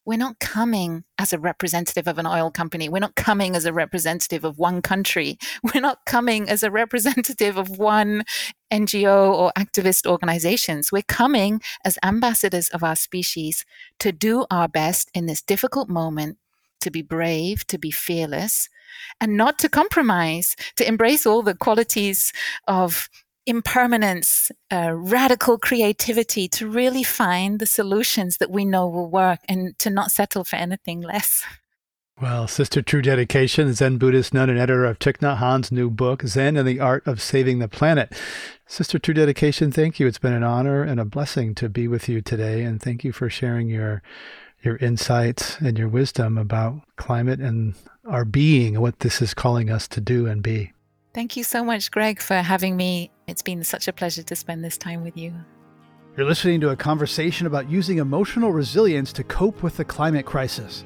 [0.05, 2.89] we're not coming as a representative of an oil company.
[2.89, 5.37] We're not coming as a representative of one country.
[5.63, 8.23] We're not coming as a representative of one
[8.71, 10.91] NGO or activist organizations.
[10.91, 13.65] We're coming as ambassadors of our species
[13.99, 16.37] to do our best in this difficult moment,
[16.81, 18.67] to be brave, to be fearless,
[19.21, 22.33] and not to compromise, to embrace all the qualities
[22.67, 23.09] of
[23.45, 29.77] impermanence, uh, radical creativity to really find the solutions that we know will work and
[29.79, 31.43] to not settle for anything less.
[32.21, 36.21] Well, Sister True Dedication, Zen Buddhist nun and editor of Thich Nhat Hanh's new book,
[36.21, 38.13] Zen and the Art of Saving the Planet.
[38.67, 40.08] Sister True Dedication, thank you.
[40.08, 43.12] It's been an honor and a blessing to be with you today, and thank you
[43.12, 44.01] for sharing your
[44.62, 47.73] your insights and your wisdom about climate and
[48.08, 50.71] our being, what this is calling us to do and be.
[51.13, 53.12] Thank you so much, Greg, for having me.
[53.28, 55.32] It's been such a pleasure to spend this time with you.
[56.17, 60.84] You're listening to a conversation about using emotional resilience to cope with the climate crisis.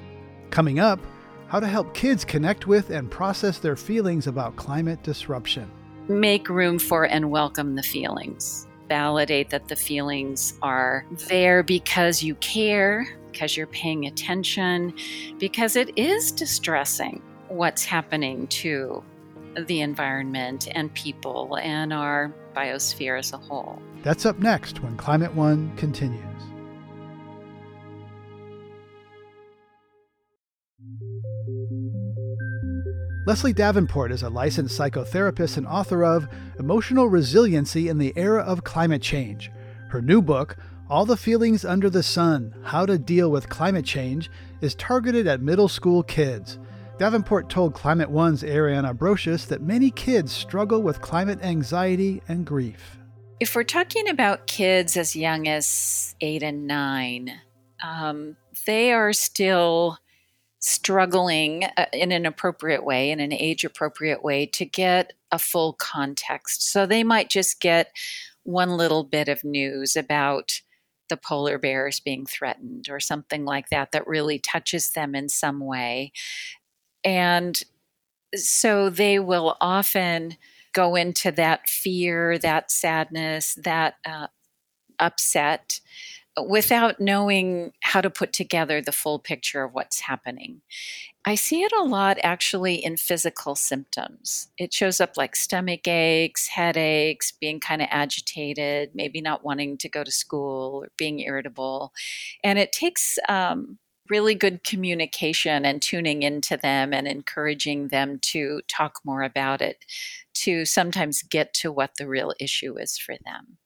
[0.50, 1.00] Coming up,
[1.48, 5.72] how to help kids connect with and process their feelings about climate disruption.
[6.10, 8.68] Make room for and welcome the feelings.
[8.90, 14.94] Validate that the feelings are there because you care, because you're paying attention,
[15.40, 19.02] because it is distressing what's happening to
[19.66, 23.82] the environment and people and our biosphere as a whole.
[24.04, 26.24] That's up next when Climate One continues.
[33.28, 38.64] Leslie Davenport is a licensed psychotherapist and author of Emotional Resiliency in the Era of
[38.64, 39.52] Climate Change.
[39.90, 40.56] Her new book,
[40.90, 44.32] All the Feelings Under the Sun How to Deal with Climate Change,
[44.62, 46.58] is targeted at middle school kids.
[46.98, 52.98] Davenport told Climate One's Ariana Brocious that many kids struggle with climate anxiety and grief.
[53.40, 57.40] If we're talking about kids as young as eight and nine,
[57.84, 58.36] um,
[58.66, 60.00] they are still
[60.60, 65.74] struggling uh, in an appropriate way, in an age appropriate way, to get a full
[65.74, 66.64] context.
[66.64, 67.92] So they might just get
[68.42, 70.62] one little bit of news about
[71.10, 75.60] the polar bears being threatened or something like that that really touches them in some
[75.60, 76.12] way.
[77.08, 77.64] And
[78.36, 80.36] so they will often
[80.74, 84.28] go into that fear, that sadness, that uh,
[85.00, 85.80] upset
[86.50, 90.62] without knowing how to put together the full picture of what's happening.
[91.24, 94.50] I see it a lot actually in physical symptoms.
[94.58, 99.90] It shows up like stomach aches, headaches, being kind of agitated, maybe not wanting to
[99.90, 101.94] go to school or being irritable.
[102.44, 103.80] And it takes um,
[104.10, 109.86] really good communication and tuning into them and encouraging them to talk more about it
[110.34, 113.58] to sometimes get to what the real issue is for them.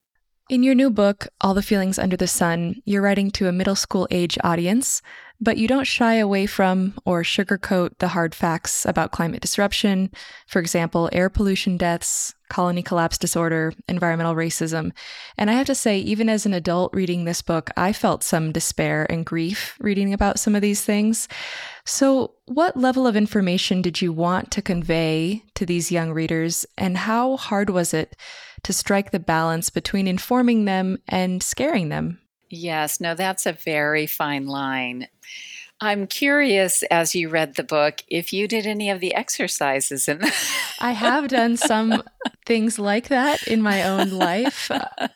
[0.49, 3.75] In your new book, All the Feelings Under the Sun, you're writing to a middle
[3.75, 5.01] school age audience,
[5.39, 10.11] but you don't shy away from or sugarcoat the hard facts about climate disruption,
[10.47, 14.91] for example, air pollution deaths, colony collapse disorder, environmental racism.
[15.37, 18.51] And I have to say, even as an adult reading this book, I felt some
[18.51, 21.29] despair and grief reading about some of these things.
[21.85, 26.97] So, what level of information did you want to convey to these young readers, and
[26.97, 28.15] how hard was it
[28.63, 32.19] to strike the balance between informing them and scaring them?
[32.49, 35.07] Yes, no, that's a very fine line.
[35.83, 40.19] I'm curious as you read the book if you did any of the exercises in
[40.19, 40.33] the
[40.79, 42.03] I have done some
[42.45, 44.69] things like that in my own life.
[44.69, 45.07] Uh,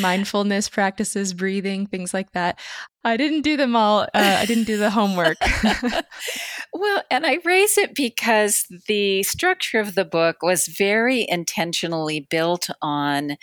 [0.00, 2.58] mindfulness practices, breathing, things like that.
[3.04, 4.00] I didn't do them all.
[4.14, 5.36] Uh, I didn't do the homework.
[6.72, 12.68] well, and I raise it because the structure of the book was very intentionally built
[12.80, 13.36] on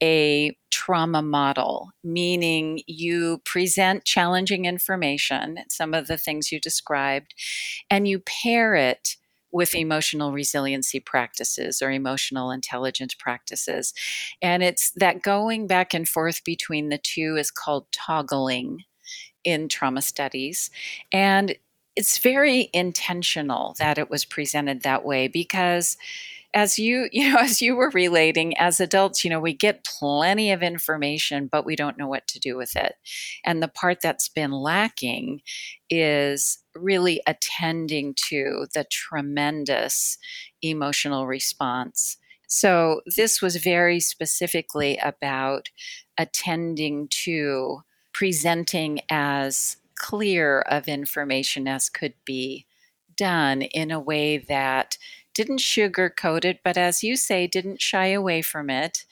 [0.00, 7.34] a trauma model, meaning you present challenging information, some of the things you described,
[7.88, 9.16] and you pair it
[9.52, 13.94] with emotional resiliency practices or emotional intelligence practices.
[14.40, 18.80] And it's that going back and forth between the two is called toggling
[19.44, 20.68] in trauma studies.
[21.12, 21.54] And
[21.94, 25.96] it's very intentional that it was presented that way because
[26.54, 30.52] as you you know as you were relating as adults you know we get plenty
[30.52, 32.94] of information but we don't know what to do with it.
[33.44, 35.40] And the part that's been lacking
[35.90, 40.18] is really attending to the tremendous
[40.62, 42.16] emotional response.
[42.46, 45.70] So this was very specifically about
[46.18, 47.82] attending to
[48.12, 52.66] presenting as clear of information as could be
[53.16, 54.98] done in a way that
[55.34, 59.04] didn't sugarcoat it, but as you say, didn't shy away from it.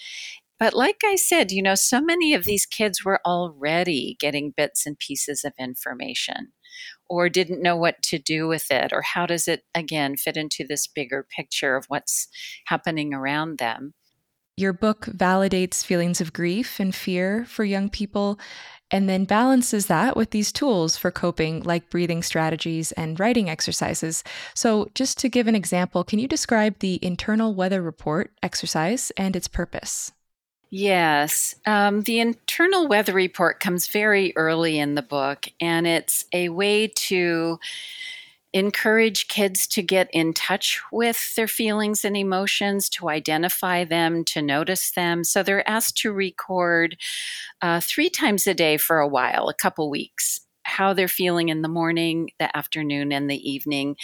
[0.59, 4.85] But like I said, you know, so many of these kids were already getting bits
[4.85, 6.53] and pieces of information
[7.09, 10.65] or didn't know what to do with it or how does it again fit into
[10.69, 12.29] this bigger picture of what's
[12.67, 13.95] happening around them.
[14.57, 18.39] Your book validates feelings of grief and fear for young people
[18.91, 24.25] and then balances that with these tools for coping, like breathing strategies and writing exercises.
[24.55, 29.37] So, just to give an example, can you describe the internal weather report exercise and
[29.37, 30.13] its purpose?
[30.71, 31.57] Yes.
[31.67, 36.87] Um, the internal weather report comes very early in the book, and it's a way
[36.87, 37.59] to
[38.53, 44.43] encourage kids to get in touch with their feelings and emotions, to identify them, to
[44.43, 45.23] notice them.
[45.23, 46.97] So they're asked to record
[47.63, 51.63] uh, three times a day for a while, a couple weeks, how they're feeling in
[51.63, 53.97] the morning, the afternoon, and the evening,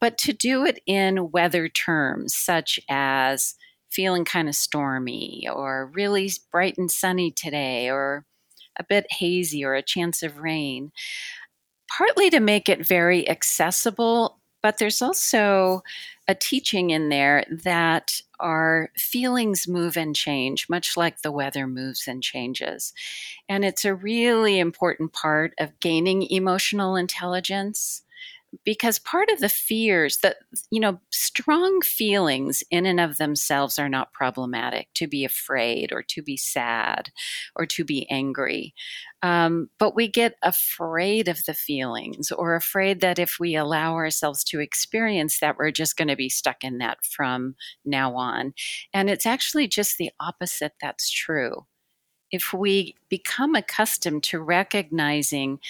[0.00, 3.54] but to do it in weather terms such as
[3.90, 8.24] feeling kind of stormy or really bright and sunny today or
[8.76, 10.90] a bit hazy or a chance of rain
[11.96, 15.82] partly to make it very accessible, but there's also
[16.26, 22.08] a teaching in there that our feelings move and change, much like the weather moves
[22.08, 22.92] and changes.
[23.48, 28.02] And it's a really important part of gaining emotional intelligence
[28.64, 30.36] because part of the fears that
[30.70, 36.02] you know strong feelings in and of themselves are not problematic to be afraid or
[36.02, 37.10] to be sad
[37.56, 38.74] or to be angry.
[39.22, 44.44] Um, but we get afraid of the feelings or afraid that if we allow ourselves
[44.44, 48.52] to experience that we're just going to be stuck in that from now on.
[48.92, 51.66] And it's actually just the opposite that's true.
[52.30, 55.60] If we become accustomed to recognizing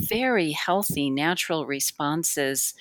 [0.00, 2.74] very healthy natural responses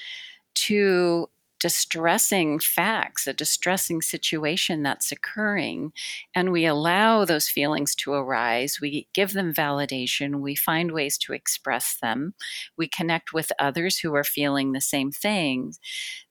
[0.55, 5.91] to distressing facts, a distressing situation that's occurring,
[6.33, 8.79] and we allow those feelings to arise.
[8.81, 10.39] We give them validation.
[10.39, 12.33] We find ways to express them.
[12.77, 15.79] We connect with others who are feeling the same things.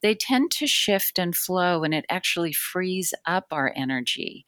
[0.00, 4.46] They tend to shift and flow, and it actually frees up our energy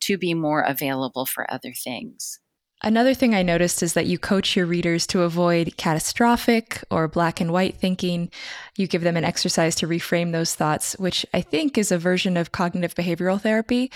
[0.00, 2.38] to be more available for other things.
[2.82, 7.40] Another thing I noticed is that you coach your readers to avoid catastrophic or black
[7.40, 8.30] and white thinking.
[8.76, 12.36] You give them an exercise to reframe those thoughts, which I think is a version
[12.36, 13.90] of cognitive behavioral therapy.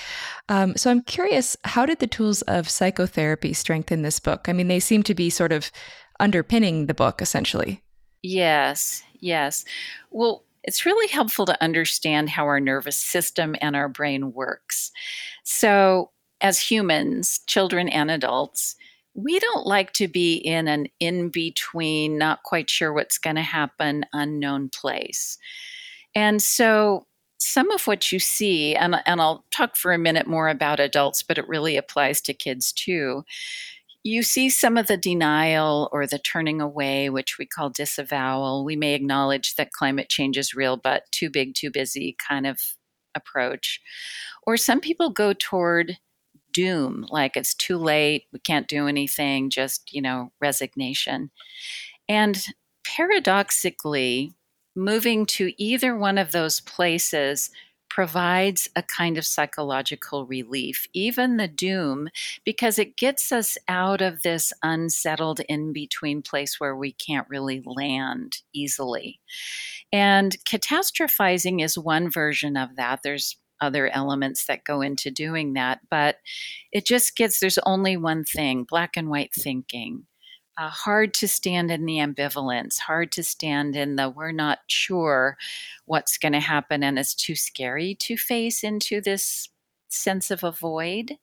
[0.49, 4.49] Um, so I'm curious, how did the tools of psychotherapy strengthen this book?
[4.49, 5.71] I mean, they seem to be sort of
[6.19, 7.83] underpinning the book, essentially.
[8.23, 9.65] Yes, yes.
[10.11, 14.93] Well, it's really helpful to understand how our nervous system and our brain works.
[15.43, 16.12] So,
[16.43, 18.77] as humans, children and adults,
[19.15, 23.43] we don't like to be in an in between, not quite sure what's going to
[23.43, 25.39] happen, unknown place.
[26.15, 27.07] And so,
[27.39, 31.25] some of what you see, and, and I'll talk for a minute more about adults,
[31.25, 33.25] but it really applies to kids too.
[34.05, 38.65] You see some of the denial or the turning away, which we call disavowal.
[38.65, 42.61] We may acknowledge that climate change is real, but too big, too busy kind of
[43.15, 43.81] approach.
[44.47, 45.99] Or some people go toward
[46.53, 51.31] doom, like it's too late, we can't do anything, just, you know, resignation.
[52.09, 52.43] And
[52.85, 54.35] paradoxically,
[54.75, 57.51] moving to either one of those places
[57.93, 62.09] provides a kind of psychological relief, even the doom,
[62.43, 67.63] because it gets us out of this unsettled in between place where we can't really
[67.67, 69.21] land easily.
[69.93, 73.01] And catastrophizing is one version of that.
[73.05, 75.81] There's other elements that go into doing that.
[75.89, 76.17] But
[76.73, 80.07] it just gets there's only one thing black and white thinking.
[80.59, 85.39] Uh, hard to stand in the ambivalence, hard to stand in the we're not sure
[85.87, 89.49] what's going to happen and it's too scary to face into this
[89.89, 91.17] sense of a void.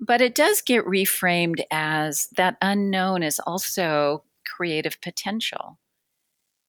[0.00, 5.78] But it does get reframed as that unknown is also creative potential.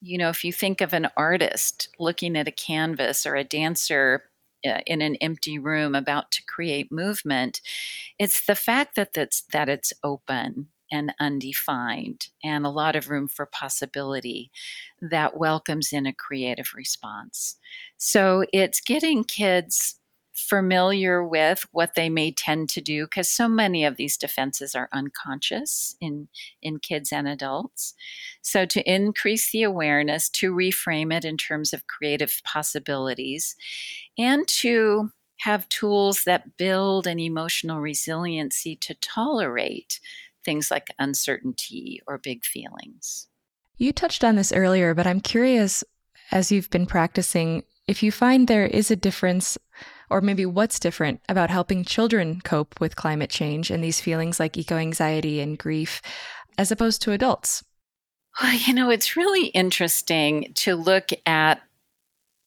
[0.00, 4.24] You know, if you think of an artist looking at a canvas or a dancer
[4.66, 7.60] Uh, in an empty room about to create movement
[8.18, 13.28] it's the fact that that's that it's open and undefined and a lot of room
[13.28, 14.50] for possibility
[15.00, 17.56] that welcomes in a creative response.
[17.96, 19.98] So it's getting kids
[20.36, 24.88] familiar with what they may tend to do because so many of these defenses are
[24.92, 26.28] unconscious in
[26.60, 27.94] in kids and adults.
[28.42, 33.56] So to increase the awareness to reframe it in terms of creative possibilities
[34.18, 35.10] and to
[35.40, 40.00] have tools that build an emotional resiliency to tolerate
[40.44, 43.26] things like uncertainty or big feelings.
[43.78, 45.82] You touched on this earlier but i'm curious
[46.30, 49.56] as you've been practicing if you find there is a difference
[50.10, 54.56] or maybe what's different about helping children cope with climate change and these feelings like
[54.56, 56.00] eco anxiety and grief
[56.58, 57.64] as opposed to adults?
[58.40, 61.62] Well, you know, it's really interesting to look at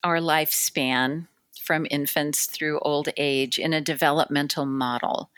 [0.04, 1.28] our lifespan
[1.62, 5.30] from infants through old age in a developmental model.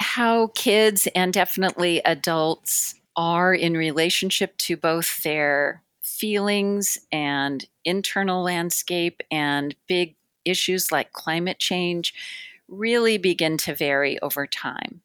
[0.00, 9.22] How kids and definitely adults are in relationship to both their feelings and internal landscape
[9.30, 12.14] and big issues like climate change
[12.68, 15.00] really begin to vary over time.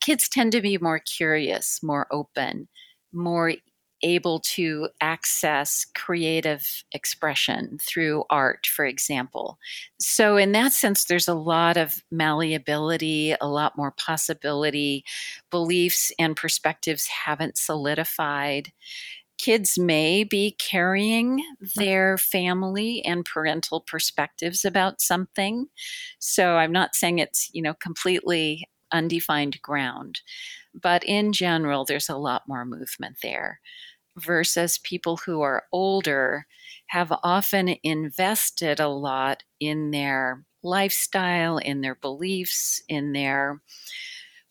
[0.00, 2.68] Kids tend to be more curious, more open,
[3.12, 3.52] more
[4.02, 9.58] able to access creative expression through art, for example.
[9.98, 15.04] So, in that sense, there's a lot of malleability, a lot more possibility.
[15.50, 18.72] Beliefs and perspectives haven't solidified
[19.40, 21.42] kids may be carrying
[21.76, 25.66] their family and parental perspectives about something.
[26.18, 30.20] So I'm not saying it's, you know, completely undefined ground,
[30.74, 33.60] but in general, there's a lot more movement there
[34.18, 36.46] versus people who are older
[36.88, 43.62] have often invested a lot in their lifestyle, in their beliefs, in their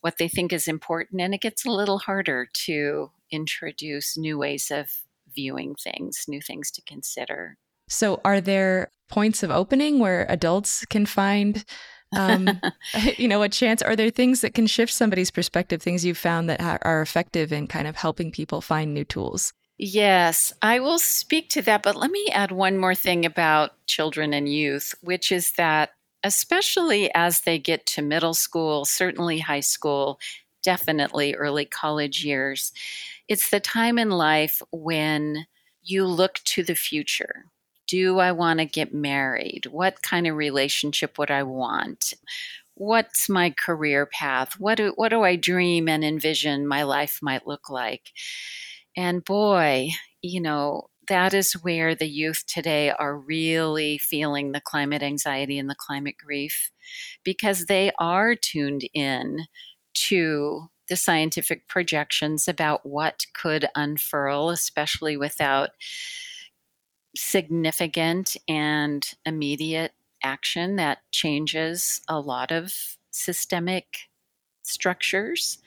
[0.02, 4.72] what they think is important and it gets a little harder to introduce new ways
[4.72, 4.90] of
[5.34, 7.58] viewing things, new things to consider.
[7.88, 11.64] So, are there points of opening where adults can find,
[12.16, 12.62] um,
[13.18, 13.82] you know, a chance?
[13.82, 15.82] Are there things that can shift somebody's perspective?
[15.82, 19.54] Things you've found that ha- are effective in kind of helping people find new tools?
[19.78, 21.84] Yes, I will speak to that.
[21.84, 27.10] But let me add one more thing about children and youth, which is that especially
[27.14, 30.20] as they get to middle school, certainly high school,
[30.64, 32.74] definitely early college years,
[33.30, 35.46] it's the time in life when
[35.84, 37.46] you look to the future.
[37.88, 39.68] Do I want to get married?
[39.70, 42.14] What kind of relationship would I want?
[42.74, 44.60] What's my career path?
[44.60, 48.12] What do, what do I dream and envision my life might look like?
[48.98, 49.90] And boy,
[50.22, 55.70] you know, that is where the youth today are really feeling the climate anxiety and
[55.70, 56.72] the climate grief
[57.24, 59.46] because they are tuned in
[59.94, 65.70] to the scientific projections about what could unfurl, especially without
[67.16, 74.10] significant and immediate action that changes a lot of systemic
[74.64, 75.60] structures.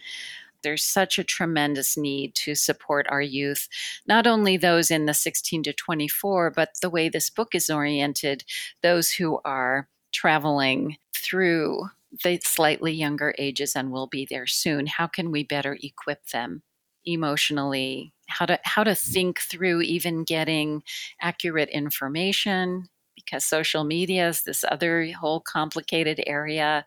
[0.63, 3.69] There's such a tremendous need to support our youth,
[4.07, 8.45] not only those in the 16 to 24, but the way this book is oriented,
[8.83, 11.89] those who are traveling through
[12.25, 14.87] the slightly younger ages and will be there soon.
[14.87, 16.63] How can we better equip them
[17.05, 18.13] emotionally?
[18.29, 20.83] How to how to think through even getting
[21.21, 26.87] accurate information because social media is this other whole complicated area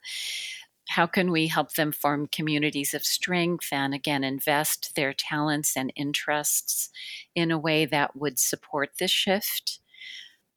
[0.88, 5.92] how can we help them form communities of strength and again invest their talents and
[5.96, 6.90] interests
[7.36, 9.80] in a way that would support this shift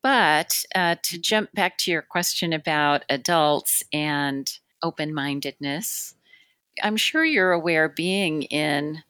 [0.09, 6.15] but uh, to jump back to your question about adults and open mindedness
[6.83, 9.03] i'm sure you're aware being in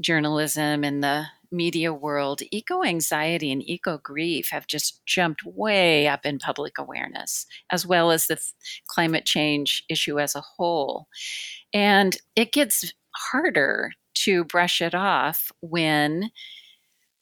[0.00, 6.26] journalism and the media world, eco anxiety and eco grief have just jumped way up
[6.26, 8.38] in public awareness, as well as the
[8.88, 11.06] climate change issue as a whole.
[11.72, 16.30] And it gets harder to brush it off when,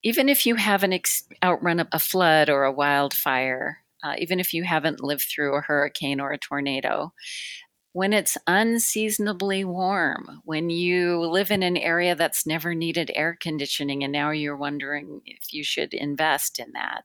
[0.04, 4.62] even if you haven't ex- outrun a flood or a wildfire, uh, even if you
[4.62, 7.12] haven't lived through a hurricane or a tornado,
[7.94, 14.04] when it's unseasonably warm, when you live in an area that's never needed air conditioning
[14.04, 17.04] and now you're wondering if you should invest in that.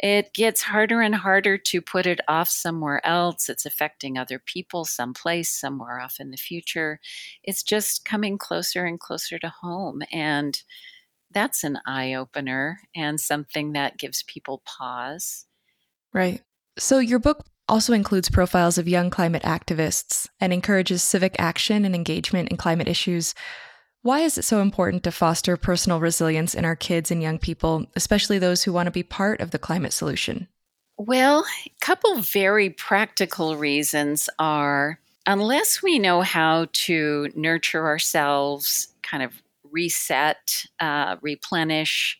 [0.00, 3.48] It gets harder and harder to put it off somewhere else.
[3.48, 7.00] It's affecting other people someplace, somewhere off in the future.
[7.44, 10.02] It's just coming closer and closer to home.
[10.12, 10.60] And
[11.38, 15.46] that's an eye opener and something that gives people pause.
[16.12, 16.42] Right.
[16.78, 21.94] So, your book also includes profiles of young climate activists and encourages civic action and
[21.94, 23.34] engagement in climate issues.
[24.02, 27.86] Why is it so important to foster personal resilience in our kids and young people,
[27.94, 30.48] especially those who want to be part of the climate solution?
[30.96, 39.22] Well, a couple very practical reasons are unless we know how to nurture ourselves, kind
[39.22, 39.40] of
[39.70, 42.18] reset, uh, replenish,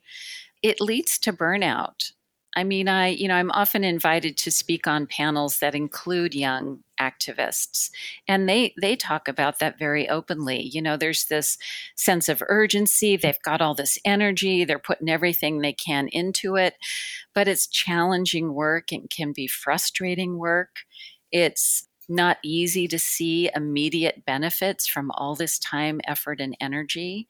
[0.62, 2.12] it leads to burnout.
[2.56, 6.82] I mean, I, you know, I'm often invited to speak on panels that include young
[7.00, 7.90] activists
[8.26, 11.56] and they they talk about that very openly you know there's this
[11.94, 16.74] sense of urgency they've got all this energy they're putting everything they can into it
[17.34, 20.80] but it's challenging work and can be frustrating work
[21.30, 27.28] it's not easy to see immediate benefits from all this time effort and energy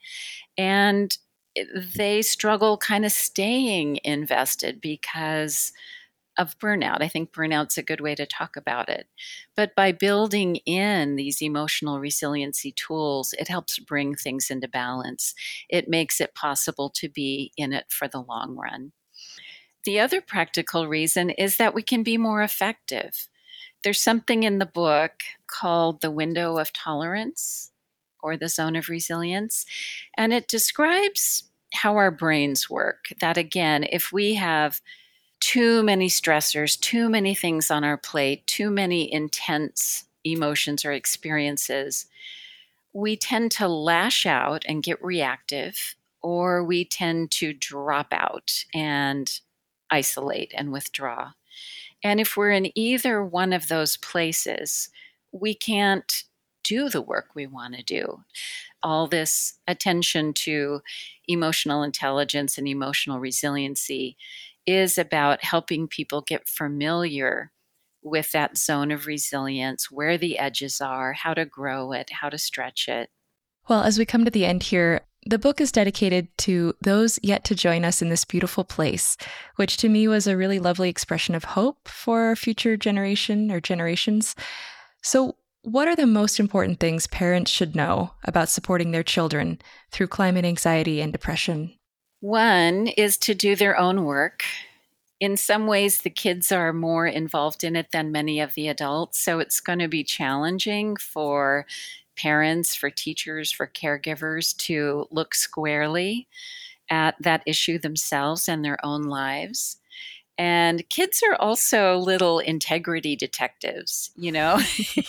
[0.58, 1.18] and
[1.56, 1.64] eh,
[1.96, 5.72] they struggle kind of staying invested because
[6.38, 7.02] of burnout.
[7.02, 9.08] I think burnout's a good way to talk about it.
[9.56, 15.34] But by building in these emotional resiliency tools, it helps bring things into balance.
[15.68, 18.92] It makes it possible to be in it for the long run.
[19.84, 23.28] The other practical reason is that we can be more effective.
[23.84, 25.12] There's something in the book
[25.46, 27.70] called the window of tolerance
[28.20, 29.64] or the zone of resilience,
[30.16, 33.12] and it describes how our brains work.
[33.20, 34.80] That again, if we have
[35.40, 42.06] too many stressors, too many things on our plate, too many intense emotions or experiences,
[42.92, 49.40] we tend to lash out and get reactive, or we tend to drop out and
[49.90, 51.32] isolate and withdraw.
[52.02, 54.88] And if we're in either one of those places,
[55.32, 56.24] we can't
[56.64, 58.24] do the work we want to do.
[58.82, 60.80] All this attention to
[61.26, 64.16] emotional intelligence and emotional resiliency
[64.66, 67.52] is about helping people get familiar
[68.02, 72.38] with that zone of resilience, where the edges are, how to grow it, how to
[72.38, 73.10] stretch it.
[73.68, 77.44] Well, as we come to the end here, the book is dedicated to those yet
[77.44, 79.16] to join us in this beautiful place,
[79.56, 84.34] which to me was a really lovely expression of hope for future generation or generations.
[85.02, 89.60] So, what are the most important things parents should know about supporting their children
[89.90, 91.74] through climate anxiety and depression?
[92.20, 94.44] One is to do their own work.
[95.20, 99.18] In some ways, the kids are more involved in it than many of the adults.
[99.18, 101.66] So it's going to be challenging for
[102.18, 106.28] parents, for teachers, for caregivers to look squarely
[106.90, 109.78] at that issue themselves and their own lives.
[110.40, 114.60] And kids are also little integrity detectives, you know.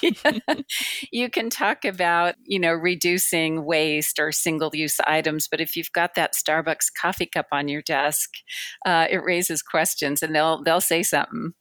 [1.11, 5.91] you can talk about, you know, reducing waste or single use items, but if you've
[5.91, 8.31] got that Starbucks coffee cup on your desk,
[8.87, 11.53] uh, it raises questions and they'll they'll say something.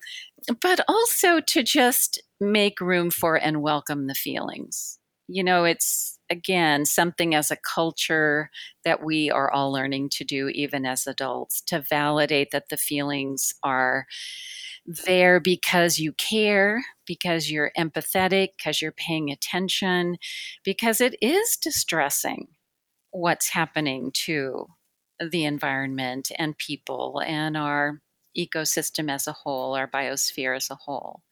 [0.63, 4.98] But also to just make room for and welcome the feelings.
[5.29, 8.51] You know, it's again, something as a culture
[8.85, 13.55] that we are all learning to do, even as adults, to validate that the feelings
[13.63, 14.07] are
[14.87, 20.17] there because you care, because you're empathetic, because you're paying attention,
[20.65, 22.49] because it is distressing
[23.11, 24.67] what's happening to
[25.31, 28.01] the environment and people and our
[28.37, 31.23] ecosystem as a whole, our biosphere as a whole.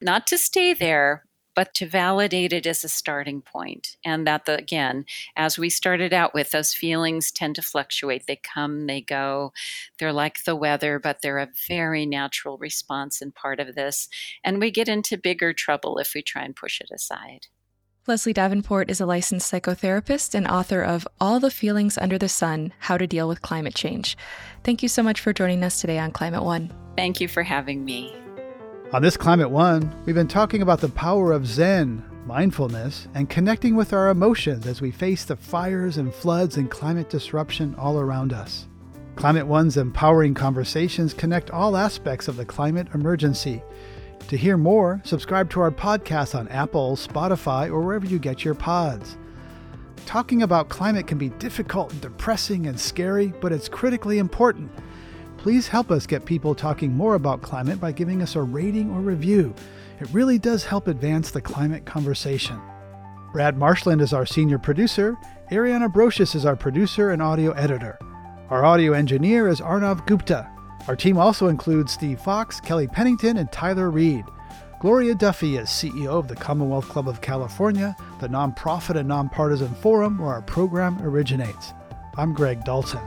[0.00, 1.24] Not to stay there,
[1.56, 3.96] but to validate it as a starting point.
[4.04, 8.26] And that, the, again, as we started out with, those feelings tend to fluctuate.
[8.26, 9.52] They come, they go.
[9.98, 14.08] They're like the weather, but they're a very natural response and part of this.
[14.44, 17.46] And we get into bigger trouble if we try and push it aside.
[18.06, 22.72] Leslie Davenport is a licensed psychotherapist and author of All the Feelings Under the Sun
[22.78, 24.16] How to Deal with Climate Change.
[24.62, 26.70] Thank you so much for joining us today on Climate One.
[26.96, 28.14] Thank you for having me.
[28.92, 33.74] On this Climate One, we've been talking about the power of Zen, mindfulness, and connecting
[33.74, 38.32] with our emotions as we face the fires and floods and climate disruption all around
[38.32, 38.68] us.
[39.16, 43.60] Climate One's empowering conversations connect all aspects of the climate emergency
[44.28, 48.54] to hear more, subscribe to our podcast on Apple, Spotify, or wherever you get your
[48.54, 49.16] pods.
[50.06, 54.70] Talking about climate can be difficult and depressing and scary, but it's critically important.
[55.38, 59.00] Please help us get people talking more about climate by giving us a rating or
[59.00, 59.54] review.
[60.00, 62.60] It really does help advance the climate conversation.
[63.32, 65.16] Brad Marshland is our senior producer.
[65.50, 67.98] Ariana Brocious is our producer and audio editor.
[68.50, 70.50] Our audio engineer is Arnav Gupta.
[70.88, 74.24] Our team also includes Steve Fox, Kelly Pennington, and Tyler Reed.
[74.80, 80.18] Gloria Duffy is CEO of the Commonwealth Club of California, the nonprofit and nonpartisan forum
[80.18, 81.72] where our program originates.
[82.16, 83.00] I'm Greg Dalton.